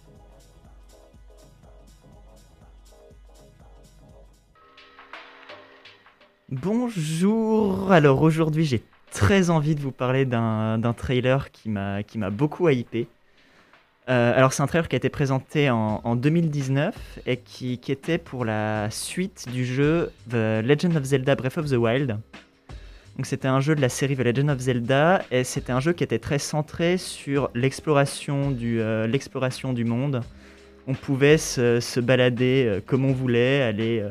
[6.49, 7.91] Bonjour.
[7.91, 12.69] Alors aujourd'hui, j'ai très envie de vous parler d'un trailer qui m'a qui m'a beaucoup
[12.69, 13.09] hypé.
[14.09, 17.91] Euh, alors c'est un trailer qui a été présenté en, en 2019 et qui, qui
[17.91, 22.17] était pour la suite du jeu The Legend of Zelda Breath of the Wild.
[23.17, 25.95] Donc c'était un jeu de la série The Legend of Zelda et c'était un jeu
[25.95, 29.09] qui était très centré sur l'exploration du, euh,
[29.73, 30.21] du monde.
[30.87, 34.11] On pouvait se, balader euh, comme on voulait, aller euh,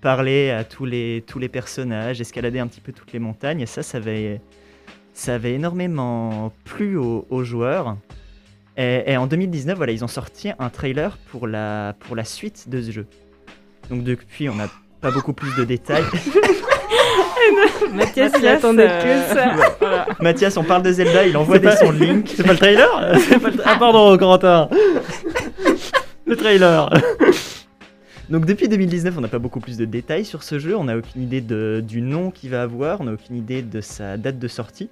[0.00, 3.66] parler à tous les, tous les personnages, escalader un petit peu toutes les montagnes et
[3.66, 4.40] ça, ça avait,
[5.14, 7.96] ça avait énormément plu aux, joueurs.
[8.76, 12.68] Et, et en 2019, voilà, ils ont sorti un trailer pour la, pour la suite
[12.68, 13.06] de ce jeu.
[13.90, 14.68] Donc depuis, on n'a
[15.00, 16.04] pas beaucoup plus de détails.
[17.94, 19.52] Mathias, il attendait que ça.
[19.80, 20.06] Voilà.
[20.20, 22.30] Mathias, on parle de Zelda, il envoie des pas- sons de Link.
[22.34, 22.88] C'est pas le trailer
[23.28, 24.68] C'est pas le tra- Ah pardon, Corentin
[26.26, 26.90] Le trailer
[28.28, 30.76] Donc depuis 2019, on n'a pas beaucoup plus de détails sur ce jeu.
[30.76, 33.80] On n'a aucune idée de- du nom qu'il va avoir, on n'a aucune idée de
[33.80, 34.88] sa date de sortie.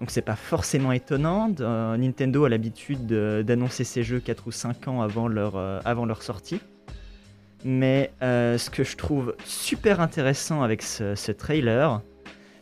[0.00, 1.50] Donc c'est pas forcément étonnant.
[1.60, 5.80] Euh, Nintendo a l'habitude de- d'annoncer ses jeux 4 ou 5 ans avant leur, euh,
[5.84, 6.60] avant leur sortie.
[7.64, 12.00] Mais euh, ce que je trouve super intéressant avec ce, trailer,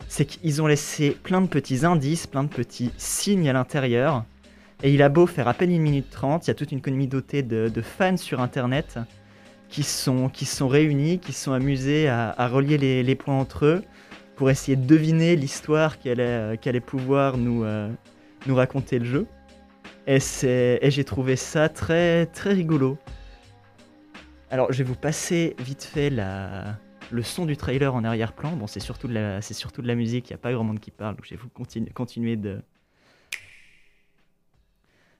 [0.07, 4.25] c'est qu'ils ont laissé plein de petits indices, plein de petits signes à l'intérieur.
[4.83, 6.81] Et il a beau faire à peine une minute trente, il y a toute une
[6.81, 8.99] communauté de, de fans sur Internet
[9.69, 13.83] qui sont, qui sont réunis, qui sont amusés à, relier les, points entre eux
[14.35, 17.89] pour essayer de deviner l'histoire qu'allait euh, pouvoir nous, euh,
[18.45, 19.27] nous raconter le jeu.
[20.05, 22.97] Et, et j'ai trouvé ça très, très rigolo.
[24.49, 28.51] Alors, je vais vous passer vite fait le son du trailer en arrière-plan.
[28.51, 30.79] Bon, c'est surtout, de la- surtout de la musique, il n'y a pas grand monde
[30.79, 32.61] qui parle, donc je vais vous continu- continuer de...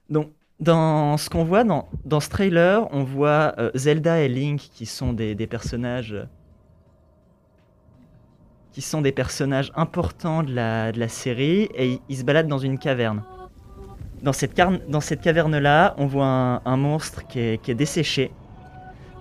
[0.10, 4.60] Donc, dans ce qu'on voit dans, dans ce trailer, on voit euh, Zelda et Link
[4.60, 6.16] qui sont des, des personnages
[8.72, 12.60] qui sont des personnages importants de la, de la série et ils, se baladent dans
[12.60, 13.24] une caverne.
[14.22, 18.32] Dans cette, dans cette caverne-là, on voit un, un monstre qui est, qui est desséché,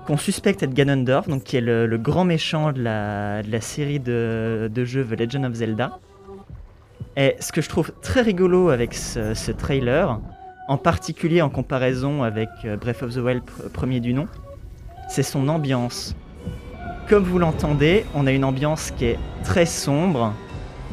[0.07, 5.05] qu'on suspecte être Ganondorf, donc qui est le, grand méchant de la, série de, jeux
[5.05, 5.99] The Legend of Zelda.
[7.16, 10.21] Et ce que je trouve très rigolo avec ce, trailer,
[10.69, 14.27] en particulier en comparaison avec euh, Breath of the Wild pr- premier du nom,
[15.09, 16.14] c'est son ambiance.
[17.09, 20.35] Comme vous l'entendez, on a une ambiance qui est très sombre,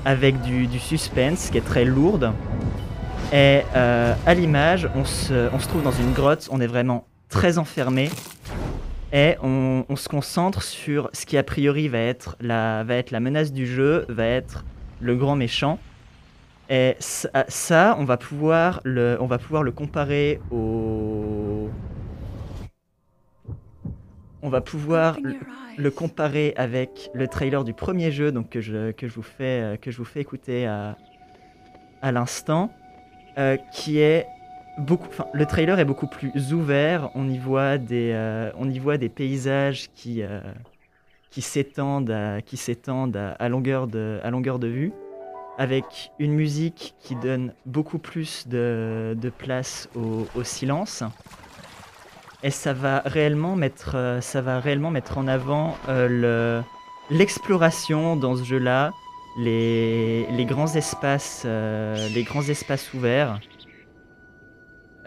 [0.05, 2.31] avec du, suspense, qui est très lourde.
[3.31, 8.09] Et euh, à l'image, on se trouve dans une grotte, on est vraiment très enfermé.
[9.13, 13.11] Et on, on se concentre sur ce qui a priori va être, la, va être
[13.11, 14.65] la menace du jeu, va être
[15.01, 15.77] le grand méchant.
[16.69, 21.69] Et ça, ça, on va pouvoir le, on va pouvoir le comparer au,
[24.41, 25.35] on va pouvoir le,
[25.77, 29.61] le comparer avec le trailer du premier jeu, donc que je, que je vous fais,
[29.61, 30.97] euh, que je vous fais écouter à,
[32.01, 32.71] à l'instant,
[33.37, 34.25] euh, qui est
[35.33, 37.09] le trailer est beaucoup plus ouvert.
[37.15, 38.51] On y voit des, euh,
[39.09, 40.41] paysages qui, euh,
[41.37, 44.91] s'étendent à, longueur de, vue,
[45.57, 51.03] avec une musique qui donne beaucoup plus de, place au, silence.
[52.41, 54.21] Et ça va réellement mettre, euh,
[55.17, 56.61] en avant le-
[57.09, 58.91] l'exploration dans ce jeu-là,
[59.37, 60.75] les grands
[62.49, 63.39] espaces ouverts.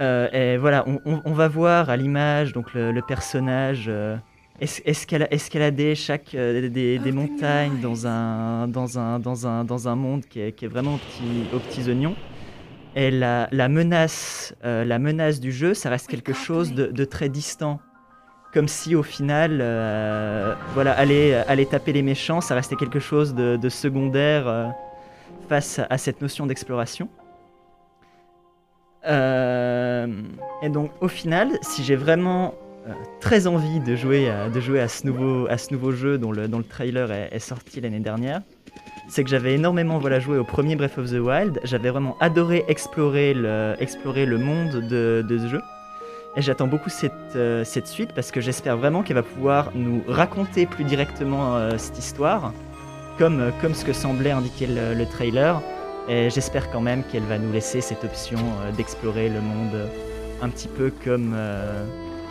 [0.01, 4.17] Euh, et voilà, on, on- on va voir à l'image donc le, le personnage euh,
[4.61, 9.89] es- escala- escalader chaque euh, des, des montagnes dans un dans un dans un dans
[9.89, 12.15] un monde qui est, qui est vraiment aux petits, aux petits oignons?
[12.95, 17.05] Et la, la menace euh, la menace du jeu, ça reste quelque chose de, de
[17.05, 17.81] très distant.
[18.53, 23.35] Comme si au final, euh, voilà, aller, aller taper les méchants, ça restait quelque chose
[23.35, 24.67] de, de secondaire euh,
[25.49, 27.09] face à cette notion d'exploration.
[29.07, 30.07] Euh,
[30.63, 32.55] et donc au final, si j'ai vraiment
[32.87, 34.49] euh, très envie de jouer, à,
[34.89, 38.43] ce nouveau, jeu dont le, trailer est, sorti l'année dernière,
[39.09, 41.61] c'est que j'avais énormément voilà, joué au premier Breath of the Wild.
[41.65, 45.61] J'avais vraiment adoré explorer le, monde de, ce jeu.
[46.39, 50.03] Et j'attends beaucoup cette, euh, cette suite parce que j'espère vraiment qu'elle va pouvoir nous
[50.07, 52.53] raconter plus directement cette histoire,
[53.19, 55.63] comme, ce que semblait indiquer le trailer.
[56.09, 59.89] Et j'espère quand même qu'elle va nous laisser cette option euh, d'explorer le monde euh,
[60.41, 61.85] un petit peu comme, euh,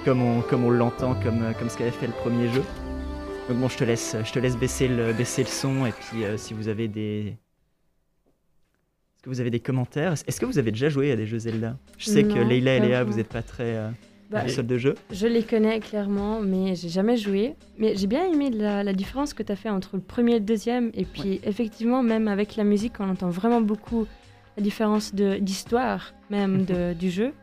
[0.05, 2.63] comme on, comme on l'entend, comme, comme ce qu'avait fait le premier jeu.
[3.49, 6.23] Donc bon, je te laisse, je te laisse baisser, le, baisser le son et puis
[6.23, 7.37] euh, si vous avez des...
[9.15, 10.13] Est-ce que vous avez des commentaires?
[10.13, 11.77] Est-ce que vous avez déjà joué à des jeux Zelda?
[11.97, 13.89] Je sais que Leila et Léa, vous n'êtes pas très euh,
[14.31, 14.95] Bah, de jeu.
[15.11, 17.55] Je les connais clairement, mais j'ai jamais joué.
[17.77, 20.39] Mais j'ai bien aimé la, la différence que tu as fait entre le premier et
[20.39, 20.89] le deuxième.
[20.95, 24.07] Et puis, effectivement, même avec la musique, on entend vraiment beaucoup
[24.57, 27.33] la différence d'histoire, même de- du jeu.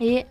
[0.00, 0.24] Et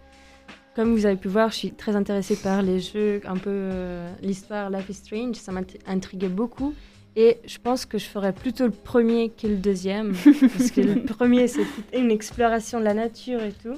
[0.80, 4.10] comme vous avez pu voir, je suis très intéressée par les jeux, un peu euh,
[4.22, 5.36] l'histoire Life is Strange.
[5.36, 6.74] Ça m'intriguait beaucoup.
[7.18, 10.14] Et je pense que je ferais plutôt le premier que le deuxième.
[10.58, 13.76] parce que le premier, c'était une exploration de la nature et tout.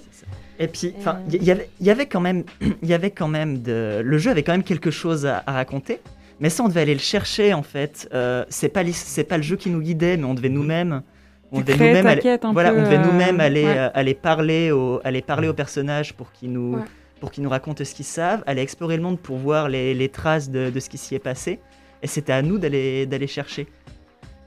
[0.59, 1.29] Et puis, enfin, Euh.
[1.33, 2.43] il y, avait- il y avait quand même,
[2.83, 5.53] il y avait quand même de, le jeu avait quand même quelque chose à, à
[5.53, 6.01] raconter.
[6.39, 8.07] Mais ça, on devait aller le chercher en fait.
[8.13, 8.83] Euh, c'est pas,
[9.27, 11.01] pas le jeu qui nous guidait, mais on devait nous-mêmes,
[11.51, 13.77] on devait nous-mêmes, aller, voilà, on devait euh, nous-mêmes aller, ouais.
[13.77, 16.83] euh, aller parler au, aller parler aux personnages pour qu'ils nous, Ouais.
[17.19, 20.09] pour qu'ils nous racontent ce qu'ils savent, aller explorer le monde pour voir les, les
[20.09, 21.59] traces de, de ce qui s'y est passé.
[22.03, 23.67] Et c'était à nous d'aller, d'aller chercher.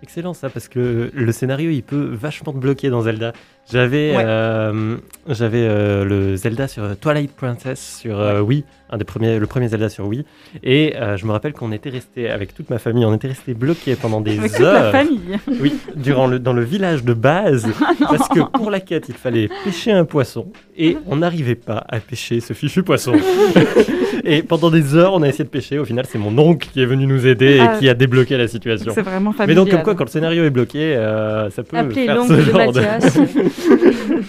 [0.05, 3.33] Excellent ça, parce que le scénario il peut vachement te bloquer dans Zelda.
[3.73, 4.23] J'avais Ouais.
[4.27, 4.99] euh,
[5.31, 9.69] j'avais euh, le Zelda sur Twilight Princess sur euh, Wii, un des premiers, le premier
[9.69, 10.27] Zelda sur Wii,
[10.63, 13.97] et je me rappelle qu'on était resté avec toute ma famille, on était resté bloqué
[13.97, 14.83] pendant des Avec toute heures.
[14.85, 15.39] la famille.
[15.63, 17.67] Oui, durant le, dans le village de base,
[17.99, 21.99] parce que pour la quête il fallait pêcher un poisson et on n'arrivait pas à
[21.99, 23.15] pêcher ce fichu poisson.
[24.25, 25.79] et pendant des heures on a essayé de pêcher.
[25.79, 27.77] Au final c'est mon oncle qui est venu nous aider Ah.
[27.77, 28.93] et qui a débloqué la situation.
[28.95, 29.65] C'est vraiment Mais familial.
[29.65, 32.35] donc, comme quoi, quand le scénario est bloqué, euh, ça peut Appelez faire l'oncle ce
[32.35, 32.81] de genre de...
[32.81, 33.19] Mathias.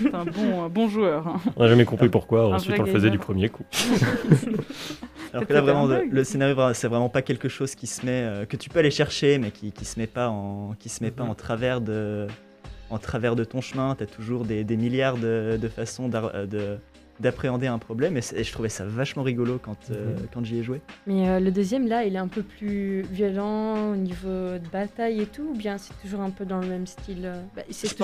[0.01, 1.27] C'est un bon, bon joueur.
[1.27, 1.41] hein.
[1.55, 3.12] On n'a jamais compris pourquoi, Un ensuite on le faisait gamer.
[3.12, 3.63] du premier coup.
[5.34, 8.12] Alors que là, vraiment, le, le scénario, c'est vraiment pas quelque chose qui se met,
[8.23, 11.03] euh, que tu peux aller chercher, mais qui, qui se met pas en, qui se
[11.03, 11.29] met pas Mhm.
[11.31, 12.27] en travers de,
[12.89, 13.95] en travers de ton chemin.
[13.97, 16.77] T'as toujours des, des milliards de, de façons d'ar- euh, de-
[17.19, 20.28] d'appréhender un problème, et, je trouvais ça vachement rigolo quand, euh, Mhm.
[20.34, 20.82] quand j'y ai joué.
[21.08, 25.21] Mais euh, le deuxième, là, il est un peu plus violent au niveau de bataille
[25.21, 27.88] et tout, ou bien c'est toujours un peu dans le même style euh, bah, Je
[27.88, 27.97] toujours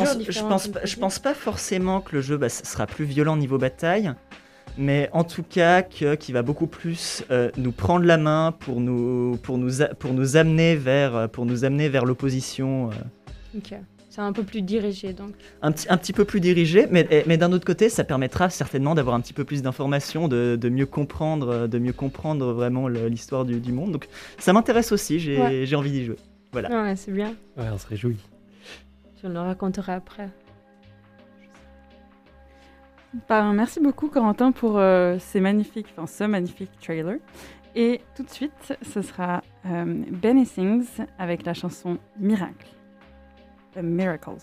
[0.47, 1.00] pense, je pas, tu je dis.
[1.02, 4.13] pense pas forcément que le jeu bah, sera plus violent niveau bataille,
[4.78, 8.80] mais en tout cas que- qu'il va beaucoup plus euh, nous prendre la main pour
[8.80, 12.89] nous, pour nous, a- pour nous amener vers, pour nous amener vers l'opposition.
[12.91, 13.74] euh, Ok.
[14.13, 15.32] C'est un peu plus dirigé, donc.
[15.62, 18.50] un, petit, un petit peu plus dirigé, mais, et- mais d'un autre côté, ça permettra
[18.50, 22.89] certainement d'avoir un petit peu plus d'informations, de, de mieux comprendre, de mieux comprendre vraiment
[22.89, 23.93] l'histoire du, du monde.
[23.93, 25.76] Donc ça m'intéresse aussi, j'ai Ouais.
[25.76, 26.17] envie d'y jouer.
[26.52, 26.69] Voilà.
[26.84, 27.30] Ouais, c'est bien.
[27.56, 28.17] Ouais, on se réjouit.
[29.21, 30.28] Tu le raconteras après.
[33.30, 37.15] Bah, merci beaucoup Corentin pour euh, ces magnifiques, enfin ce magnifique trailer.
[37.76, 42.67] Et tout de suite, ce sera euh, Benny Sings avec la chanson Miracle.
[43.81, 44.38] Miracles.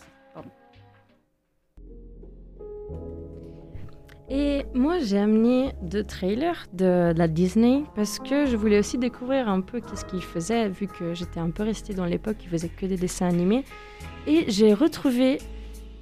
[4.31, 8.99] Et moi, j'ai amené deux trailers de, de la Disney parce que je voulais aussi
[8.99, 12.51] découvrir un peu qu'est-ce qu'ils faisaient, vu que j'étais un peu restée dans l'époque, ils
[12.51, 13.65] faisaient que des dessins animés.
[14.27, 15.39] Et j'ai retrouvé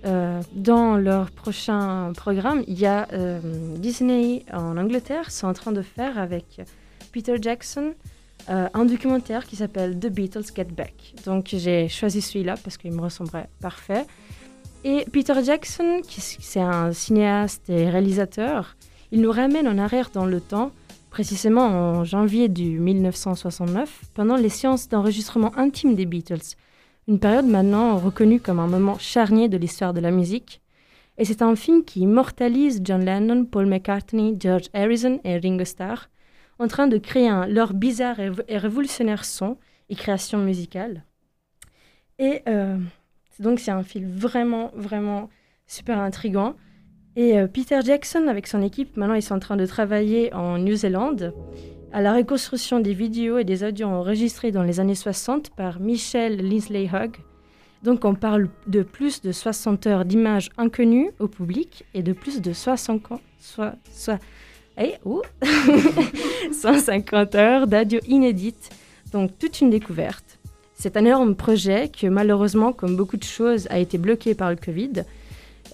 [0.04, 3.40] euh, dans leur prochain programme, il y a euh,
[3.76, 6.60] Disney en Angleterre, sont en train de faire avec
[7.12, 7.94] Peter Jackson
[8.48, 11.14] euh, un documentaire qui s'appelle The Beatles Get Back.
[11.24, 14.06] Donc j'ai choisi celui-là parce qu'il me ressemblerait parfait.
[14.84, 18.76] Et Peter Jackson, qui c'est un cinéaste et réalisateur,
[19.10, 20.70] il nous ramène en arrière dans le temps,
[21.10, 26.54] précisément en janvier du 1969, pendant les séances d'enregistrement intime des Beatles,
[27.08, 30.60] une période maintenant reconnue comme un moment charnier de l'histoire de la musique.
[31.18, 36.08] Et c'est un film qui immortalise John Lennon, Paul McCartney, George Harrison et Ringo Starr
[36.58, 41.04] en train de créer un, leur bizarre et, révolutionnaire son et création musicale.
[42.18, 42.78] Et euh,
[43.38, 45.28] donc c'est un film vraiment, vraiment
[45.66, 46.54] super intrigant.
[47.14, 50.58] Et euh, Peter Jackson, avec son équipe, maintenant ils sont en train de travailler en
[50.58, 51.34] Nouvelle-Zélande
[51.92, 56.36] à la reconstruction des vidéos et des audios enregistrés dans les années 60 par Michel
[56.36, 57.16] Linsley Hogg.
[57.82, 62.40] Donc on parle de plus de 60 heures d'images inconnues au public et de plus
[62.42, 63.20] de 60 ans,
[66.52, 68.70] 150 heures d'audio inédites,
[69.12, 70.38] donc toute une découverte.
[70.74, 74.56] C'est un énorme projet que malheureusement, comme beaucoup de choses, a été bloqué par le
[74.56, 75.04] Covid,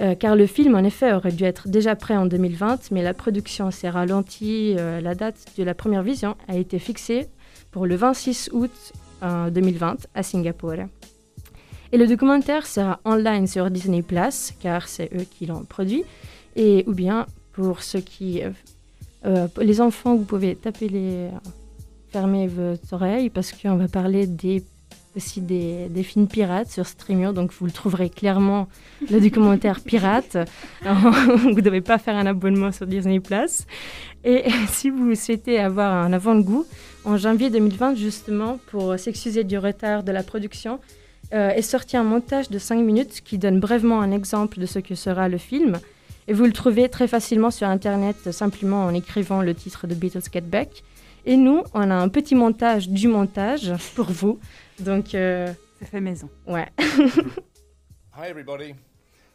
[0.00, 3.12] euh, car le film en effet aurait dû être déjà prêt en 2020, mais la
[3.12, 4.76] production s'est ralentie.
[4.78, 7.26] Euh, la date de la première vision a été fixée
[7.72, 8.70] pour le 26 août
[9.22, 10.74] 2020 à Singapour.
[11.92, 16.04] Et le documentaire sera online sur Disney Plus, car c'est eux qui l'ont produit,
[16.56, 18.42] et ou bien pour ceux qui
[19.24, 21.28] euh, les enfants, vous pouvez taper les.
[22.10, 24.28] fermer vos oreilles parce qu'on va parler
[25.14, 27.32] aussi des, des, films pirates sur Streamio.
[27.32, 28.68] Donc vous le trouverez clairement,
[29.10, 30.36] le documentaire pirate.
[30.82, 33.66] vous ne devez pas faire un abonnement sur Disney Plus.
[34.24, 36.66] Et si vous souhaitez avoir un avant-goût,
[37.04, 40.78] en janvier 2020, justement, pour s'excuser du retard de la production,
[41.34, 44.78] euh, est sorti un montage de 5 minutes qui donne brièvement un exemple de ce
[44.80, 45.78] que sera le film.
[46.28, 50.22] Et vous le trouvez très facilement sur Internet simplement en écrivant le titre de Beatles
[50.32, 50.84] Get Back.
[51.26, 54.38] Et nous, on a un petit montage du montage pour vous.
[54.78, 55.52] Donc, euh...
[55.80, 56.30] c'est fait maison.
[56.46, 56.68] Ouais.
[58.14, 58.74] Hi everybody,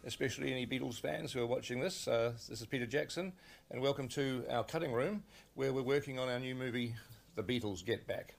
[0.05, 2.07] especially any Beatles fans who are watching this.
[2.07, 3.33] Uh, this is Peter Jackson,
[3.69, 5.23] and welcome to our cutting room
[5.55, 6.93] where we're working on our new movie,
[7.35, 8.35] The Beatles Get Back.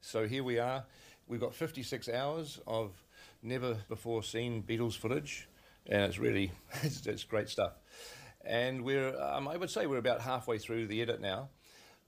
[0.00, 0.84] So here we are.
[1.26, 2.92] We've got 56 hours of
[3.42, 5.48] never before seen Beatles footage,
[5.86, 7.72] and it's really it's, it's great stuff.
[8.44, 11.50] And we're, um, I would say we're about halfway through the edit now.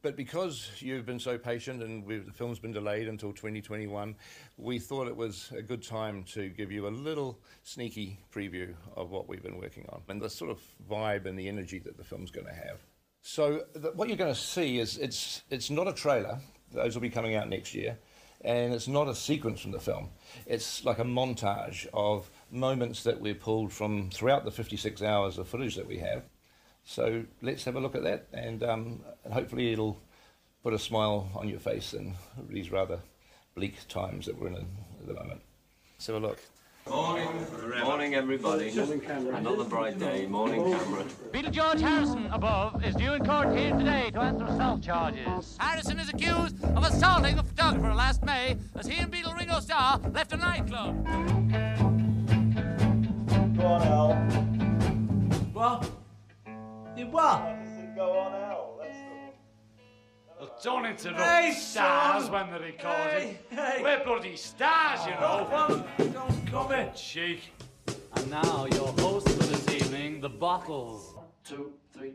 [0.02, 4.16] But because you've been so patient and the film's been delayed until 2021,
[4.56, 9.10] we thought it was a good time to give you a little sneaky preview of
[9.10, 12.02] what we've been working on and the sort of vibe and the energy that the
[12.02, 12.80] film's going to have.
[13.22, 16.40] So the, what you're going to see is it's it's not a trailer;
[16.72, 17.96] those will be coming out next year,
[18.40, 20.10] and it's not a sequence from the film.
[20.44, 25.48] It's like a montage of moments that we've pulled from throughout the 56 hours of
[25.48, 26.22] footage that we have.
[26.84, 29.00] So let's have a look at that, and, um,
[29.32, 29.98] hopefully it'll
[30.62, 32.14] put a smile on your face in
[32.48, 33.00] these rather
[33.54, 35.40] bleak times that we're in at the moment.
[35.94, 36.38] Let's have a look.
[36.88, 37.28] Morning,
[37.84, 38.74] morning everybody.
[38.74, 40.26] Morning, Another bright day.
[40.26, 41.04] Morning, camera.
[41.30, 45.56] Beetle George Harrison above is due in court here today to answer assault charges.
[45.60, 50.00] Harrison is accused of assaulting the photographer last May as he and Beetle Ringo Starr
[50.12, 51.06] left a nightclub.
[53.62, 54.14] Go on, Al.
[55.53, 55.90] What?
[56.96, 57.94] Did what?
[57.94, 58.77] Go on, Al.
[58.81, 60.40] That's the...
[60.40, 62.33] Well, don't interrupt Hey, stars son.
[62.33, 63.38] when they're recording.
[63.51, 63.81] Hey, hey.
[63.81, 65.85] We're bloody stars, you oh, know.
[65.96, 66.92] Don't, don't come in.
[66.92, 67.53] Cheek.
[68.16, 71.14] And now your host for this evening, the Bottles.
[71.44, 72.14] Two, three,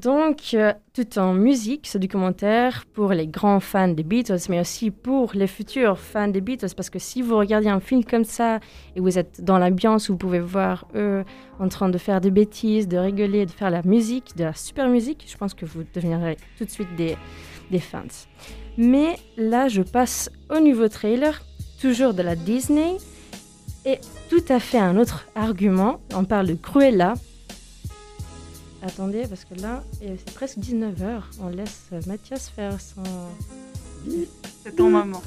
[0.00, 4.90] donc, euh, tout en musique, ce documentaire pour les grands fans des Beatles, mais aussi
[4.90, 8.60] pour les futurs fans des Beatles, parce que si vous regardez un film comme ça
[8.96, 11.24] et vous êtes dans l'ambiance où vous pouvez voir eux
[11.58, 14.88] en train de faire des bêtises, de rigoler, de faire la musique, de la super
[14.88, 17.16] musique, je pense que vous deviendrez tout de suite des,
[17.70, 18.02] des fans.
[18.78, 21.42] Mais là, je passe au nouveau trailer,
[21.80, 22.96] toujours de la Disney,
[23.84, 23.98] et
[24.28, 26.00] tout à fait un autre argument.
[26.14, 27.14] On parle de Cruella,
[28.82, 31.22] attendez, parce que là, c'est presque 19h.
[31.42, 33.02] On laisse Mathias faire son.
[34.64, 35.22] C'est ton moment.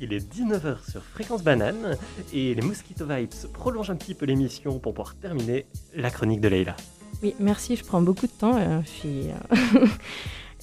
[0.00, 1.96] Il est 19h sur Fréquence Banane
[2.32, 6.48] et les Mosquito Vibes prolongent un petit peu l'émission pour pouvoir terminer la chronique de
[6.48, 6.76] Leila.
[7.22, 8.56] Oui, merci, je prends beaucoup de temps.
[8.56, 9.86] euh, je suis, euh,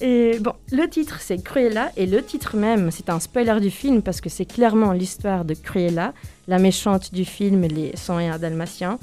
[0.00, 4.02] et bon, le titre c'est Cruella et le titre même, c'est un spoiler du film
[4.02, 6.12] parce que c'est clairement l'histoire de Cruella,
[6.46, 8.98] la méchante du film Les 101 Dalmatiens.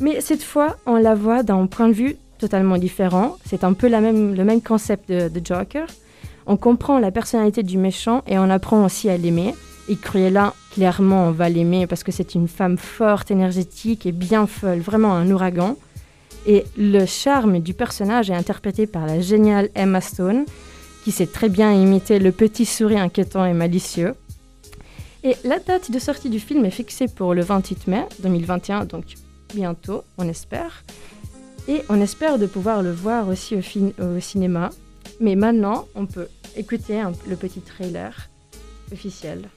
[0.00, 3.36] Mais cette fois, on la voit d'un point de vue totalement différent.
[3.44, 5.86] C'est un peu le même concept de, de Joker.
[6.46, 9.54] On comprend la personnalité du méchant et on apprend aussi à l'aimer.
[9.88, 14.46] Et Cruella, clairement, on va l'aimer parce que c'est une femme forte, énergétique et bien
[14.46, 15.76] folle, vraiment un ouragan.
[16.46, 20.44] Et le charme du personnage est interprété par la géniale Emma Stone,
[21.04, 24.14] qui sait très bien imiter le petit sourire inquiétant et malicieux.
[25.24, 29.04] Et la date de sortie du film est fixée pour le 28 mai 2021, donc
[29.54, 30.84] bientôt, on espère.
[31.66, 34.70] Et on espère de pouvoir le voir aussi au, cinéma.
[35.20, 38.30] Mais maintenant, on peut écouter le petit trailer
[38.90, 39.48] officiel.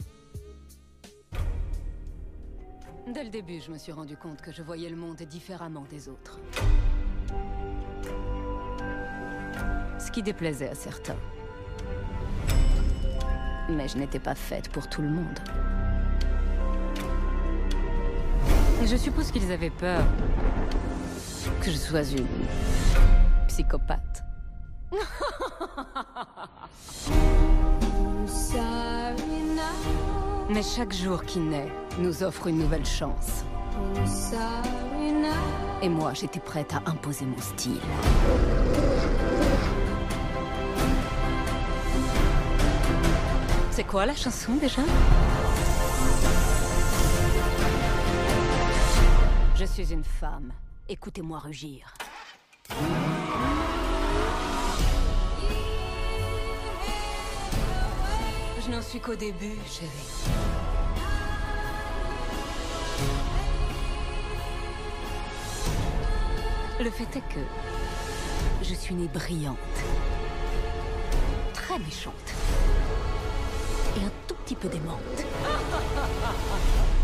[3.14, 6.10] Dès le début, je me suis rendu compte que je voyais le monde différemment des
[6.10, 6.40] autres.
[10.00, 11.18] Ce qui déplaisait à certains.
[13.70, 15.40] Mais je n'étais pas faite pour tout le monde.
[18.84, 20.04] Je suppose qu'ils avaient peur
[21.62, 22.28] que je sois une
[23.48, 24.24] psychopathe.
[30.50, 33.46] Mais chaque jour qui naît nous offre une nouvelle chance.
[35.82, 37.80] Et moi, j'étais prête à imposer mon style.
[43.72, 44.82] C'est quoi la chanson déjà?
[49.62, 50.52] Je suis une femme.
[50.90, 51.94] Écoutez-moi rugir.
[58.60, 60.32] Je n'en suis qu'au début, chérie.
[66.80, 67.46] Le fait est que
[68.64, 69.58] je suis née brillante,
[71.54, 72.34] très méchante
[73.96, 74.98] et un tout petit peu démente.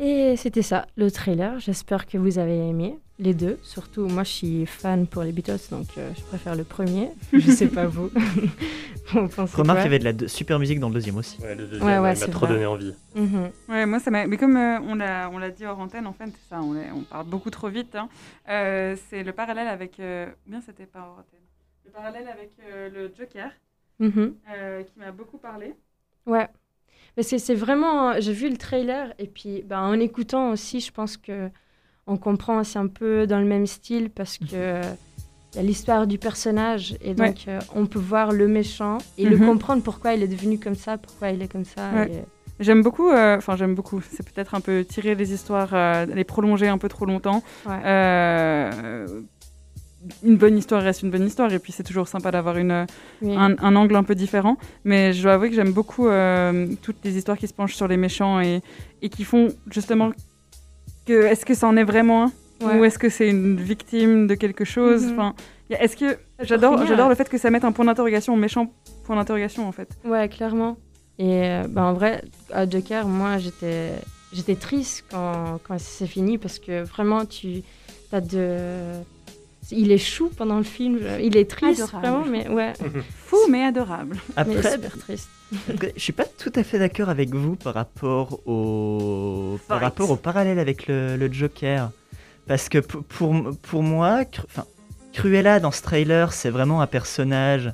[0.00, 1.60] Et c'était ça, le trailer.
[1.60, 3.58] J'espère que vous avez aimé les deux.
[3.62, 7.10] Surtout, moi, je suis fan pour les Beatles, donc euh, je préfère le premier.
[7.32, 8.10] Je sais pas vous.
[9.12, 11.38] Vous pensez Remarque, il y avait de la de- super musique dans le deuxième aussi.
[11.42, 12.54] Ouais, le deuxième, Ouais, ouais, il m'a c'est trop vrai.
[12.54, 12.94] donné envie.
[13.16, 13.50] Mhm.
[13.68, 14.26] Ouais, moi ça m'a.
[14.26, 16.74] Mais comme euh, on l'a on l'a dit hors antenne, en fait, c'est ça, on,
[16.76, 17.94] est- on parle beaucoup trop vite.
[17.96, 18.08] hein.
[18.48, 19.98] Euh, c'est le parallèle avec.
[20.00, 21.40] euh, bien c'était pas hors antenne.
[21.94, 23.50] Le parallèle avec euh, le Joker,
[24.00, 24.34] Mhm.
[24.50, 25.74] euh, qui m'a beaucoup parlé.
[26.26, 26.48] Ouais.
[27.16, 28.18] Mais c'est c'est vraiment.
[28.18, 31.50] J'ai vu le trailer et puis ben, en écoutant aussi, je pense que
[32.06, 34.80] on comprend, c'est un peu dans le même style parce que
[35.52, 37.52] il y a l'histoire du personnage et donc Ouais.
[37.52, 39.46] euh, on peut voir le méchant et le Mhm.
[39.46, 41.90] comprendre pourquoi il est devenu comme ça, pourquoi il est comme ça.
[41.92, 42.10] Ouais.
[42.10, 42.24] et-
[42.60, 46.22] J'aime beaucoup, euh, enfin j'aime beaucoup, c'est peut-être un peu tirer les histoires, euh, les
[46.24, 47.42] prolonger un peu trop longtemps.
[47.66, 47.80] Ouais.
[50.24, 52.86] Une bonne histoire reste une bonne histoire et puis c'est toujours sympa d'avoir une,
[53.22, 53.34] Oui.
[53.36, 54.56] un, un angle un peu différent.
[54.84, 57.86] Mais je dois avouer que j'aime beaucoup euh, toutes les histoires qui se penchent sur
[57.88, 58.62] les méchants et,
[59.00, 60.10] et qui font justement
[61.06, 62.32] que est-ce que ça en est vraiment un?
[62.64, 62.78] Ouais.
[62.78, 65.04] ou est-ce que c'est une victime de quelque chose?
[65.06, 65.12] Mhm.
[65.12, 65.34] Enfin,
[65.70, 68.72] est-ce que j'adore j'adore le fait que ça mette un point d'interrogation méchant
[69.04, 69.88] point d'interrogation en fait.
[70.04, 70.76] Ouais, clairement.
[71.18, 72.22] Et euh, ben, en vrai,
[72.52, 73.90] à Joker, moi, j'étais,
[74.32, 77.62] j'étais triste quand, quand c'est fini parce que vraiment, tu
[78.12, 78.92] as de.
[79.72, 82.06] Il est chou pendant le film, il est triste, Adorable.
[82.06, 82.72] vraiment, mais ouais.
[83.26, 84.16] Fou mais adorable.
[84.36, 85.28] mais Après, super triste.
[85.68, 90.10] Après, je suis pas tout à fait d'accord avec vous par rapport au par rapport
[90.10, 91.90] au parallèle avec le, le Joker,
[92.46, 94.64] parce que pour pour moi, Cru- enfin
[95.12, 97.72] Cruella dans ce trailer, c'est vraiment un personnage.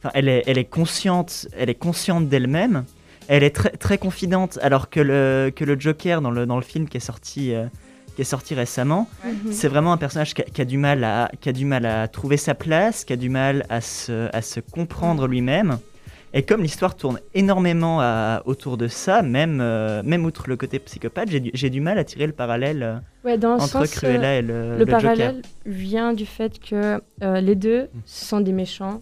[0.00, 2.84] Enfin, elle est elle est consciente, elle est consciente d'elle-même.
[3.26, 6.62] Elle est très très confidente, alors que le que le Joker dans le dans le
[6.62, 7.64] film qui est sorti euh,
[8.14, 9.08] qui est sorti récemment,
[9.50, 11.84] c'est vraiment un personnage qui a, qui a du mal à qui a du mal
[11.86, 15.78] à trouver sa place, qui a du mal à se à se comprendre lui-même.
[16.36, 20.80] Et comme l'histoire tourne énormément à- autour de ça, même, euh, même outre le côté
[20.80, 23.90] psychopathe, j'ai du, du mal à tirer le parallèle euh, Ouais, dans le entre sens,
[23.92, 25.00] Cruella euh, et le, le le Joker.
[25.02, 29.00] parallèle vient du fait que euh, les deux sont des méchants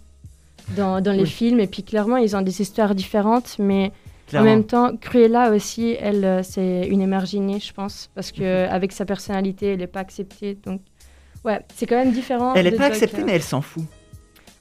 [0.77, 1.27] dans, dans les Oui.
[1.29, 3.93] films et puis clairement ils ont des histoires différentes mais
[4.33, 4.51] Clairement.
[4.51, 8.73] en même temps Cruella aussi elle euh, c'est une émarginée je pense parce que Mhm.
[8.73, 10.81] avec sa personnalité elle n'est pas acceptée donc
[11.45, 12.55] Ouais, c'est quand même différent.
[12.55, 13.27] Elle est de pas acceptée, Joker.
[13.27, 13.83] mais elle s'en fout.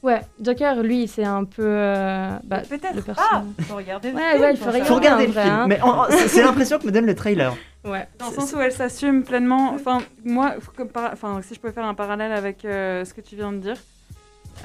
[0.01, 1.61] Ouais, Joker, lui, c'est un peu.
[1.63, 3.13] euh, bah, Peut-être le pas.
[3.13, 3.43] personnage.
[3.67, 4.83] Faut regarder le Ouais, film ouais, il faut ça.
[4.85, 5.53] Faut regarder le vrai, film.
[5.53, 5.67] hein.
[5.67, 5.79] Mais
[6.27, 7.53] c'est l'impression que me donne le trailer.
[7.85, 8.07] Ouais.
[8.17, 9.73] Dans le sens où elle s'assume pleinement.
[9.75, 10.55] Enfin, moi,
[10.91, 13.59] par- enfin, si je peux faire un parallèle avec euh, ce que tu viens de
[13.59, 13.77] dire,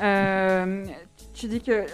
[0.03, 0.85] euh,
[1.35, 1.85] tu dis que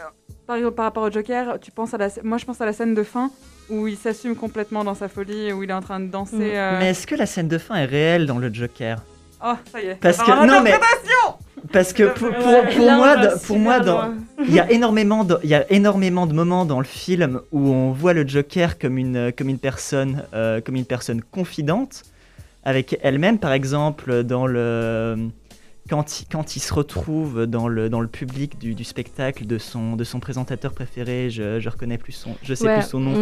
[0.53, 2.75] par exemple par rapport au Joker, tu penses à la, moi je pense à la
[2.75, 3.31] scène de fin
[3.71, 6.37] où il s'assume complètement dans sa folie, où il est en train de danser.
[6.57, 9.03] euh, Mais est-ce que la scène de fin est réelle dans le Joker?
[9.45, 9.95] Oh, ça y est.
[9.95, 10.75] Parce que non mais
[11.73, 14.13] parce que pour, pour, pour moi dans- pour moi dans
[14.47, 17.71] il y a énormément de, il y a énormément de moments dans le film où
[17.71, 22.03] on voit le Joker comme une comme une personne euh, comme une personne confidente
[22.65, 25.17] avec elle-même par exemple dans le
[25.89, 29.59] quand il, quand il se retrouve dans le, dans le public du, du spectacle de
[29.59, 33.01] son, de son présentateur préféré, je, je reconnais plus son, je sais Ouais, plus son
[33.01, 33.15] nom,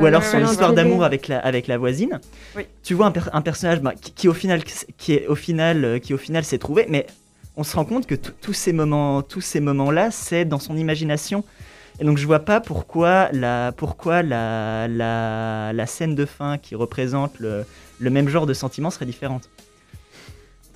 [0.00, 2.20] ou alors son histoire d'amour avec la, avec la voisine.
[2.56, 2.64] Oui.
[2.82, 4.62] Tu vois un, per- un personnage bah, qui, qui au final,
[4.98, 7.06] qui est au final, qui au final s'est trouvé, mais
[7.56, 11.44] on se rend compte que tous ces moments, tous ces moments-là, c'est dans son imagination.
[12.00, 16.74] Et donc je vois pas pourquoi la, pourquoi la, la, la scène de fin qui
[16.74, 17.64] représente le,
[18.00, 19.48] le même genre de sentiment serait différente.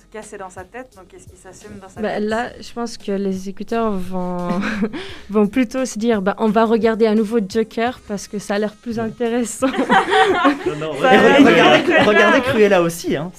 [0.09, 2.49] Tout cas, c'est dans sa tête, donc qu'est-ce qu'il s'assume dans sa Bah, tête là,
[2.61, 4.37] je pense que les écouteurs vont,
[5.29, 8.59] vont plutôt se dire bah, on va regarder un nouveau Joker parce que ça a
[8.59, 9.67] l'air plus intéressant.
[10.65, 13.31] Et re- regardez, regardez Cruella aussi, hein.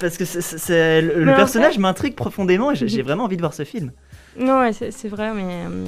[0.00, 3.36] Parce que c'est- le, le Mais en personnage fait- m'intrigue profondément et j'ai vraiment envie
[3.36, 3.92] de voir ce film.
[4.36, 5.84] non, ouais, c'est vrai, mais euh,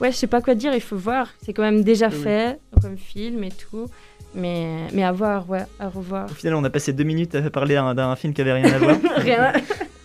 [0.00, 1.28] ouais, je sais pas quoi dire, il faut voir.
[1.44, 2.14] C'est quand même déjà oui.
[2.22, 3.86] fait comme film et tout.
[4.34, 6.26] Mais, mais à voir, ouais, à revoir.
[6.30, 8.78] Au final, on a passé deux minutes à parler d'un film qui avait rien à
[8.78, 8.96] voir.
[9.16, 9.52] Rien.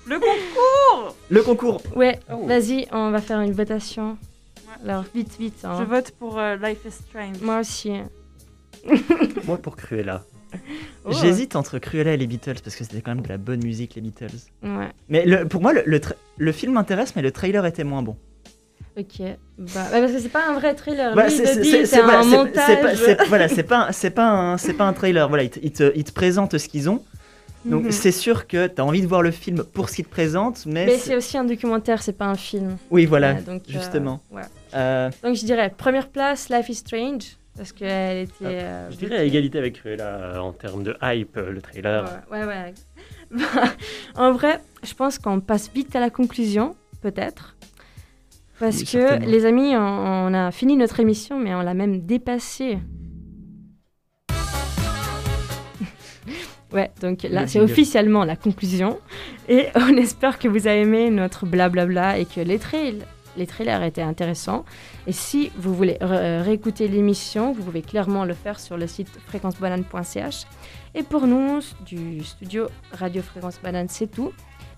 [0.07, 1.82] Le concours Le concours.
[1.95, 2.45] Ouais, Oh.
[2.45, 4.17] vas-y, on va faire une votation.
[4.84, 5.63] Alors, vite, vite.
[5.65, 5.75] hein.
[5.80, 7.38] Je vote pour euh, Life is Strange.
[7.41, 7.91] Moi aussi.
[9.45, 10.23] Moi pour Cruella.
[11.05, 11.11] Oh.
[11.13, 13.95] J'hésite entre Cruella et les Beatles parce que c'était quand même de la bonne musique,
[13.95, 14.27] les Beatles.
[14.61, 14.89] Ouais.
[15.07, 18.03] Mais le- pour moi, le, le, tra- le film m'intéresse, mais le trailer était moins
[18.03, 18.17] bon.
[18.97, 19.19] Ok.
[19.57, 21.13] Bah, bah, parce que c'est pas un vrai trailer.
[21.29, 22.97] Il c'est- un montage.
[22.97, 25.27] c'est pas- Voilà, c'est pas, un- c'est pas, un- c'est pas un trailer.
[25.29, 27.03] Voilà, ils te, ils te- ils te présentent ce qu'ils ont.
[27.65, 27.91] Donc Mhm.
[27.91, 30.65] c'est sûr que tu as envie de voir le film pour ce qu'il te présente,
[30.65, 32.77] mais, Mais c'est- aussi un documentaire, c'est pas un film.
[32.89, 34.21] Oui, voilà, Ouais, donc, euh, justement.
[34.31, 34.43] ouais.
[34.73, 37.23] Euh, Donc je dirais première place, Life is Strange,
[37.57, 38.33] parce qu'elle était.
[38.45, 42.05] euh, Je dirais à égalité avec Cruella en termes de hype, le trailer.
[42.31, 42.45] Ouais, ouais.
[42.45, 42.73] ouais.
[43.31, 43.45] Bah,
[44.15, 47.55] en vrai, je pense qu'on passe vite à la conclusion, peut-être.
[48.60, 49.80] Parce Oui, que, les amis, on,
[50.28, 52.78] on a fini notre émission, mais on l'a même dépassée.
[56.74, 58.99] ouais, donc là, c'est officiellement la conclusion.
[59.47, 63.05] Et on espère que vous avez aimé notre blablabla et que les, trail-
[63.38, 64.66] les trailers étaient intéressants.
[65.07, 69.10] Et si vous voulez re- réécouter l'émission, vous pouvez clairement le faire sur le site
[69.28, 70.45] fréquencebanane.ch.
[70.95, 74.32] Et pour nous, du studio Radio Fréquence Banane, c'est tout.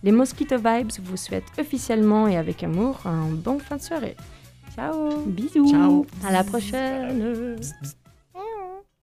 [0.04, 4.16] Les Mosquito Vibes vous souhaitent officiellement et avec amour un bon fin de soirée.
[4.76, 5.26] Ciao.
[5.28, 5.70] Bisous.
[5.70, 6.06] Ciao.
[6.26, 7.58] À la prochaine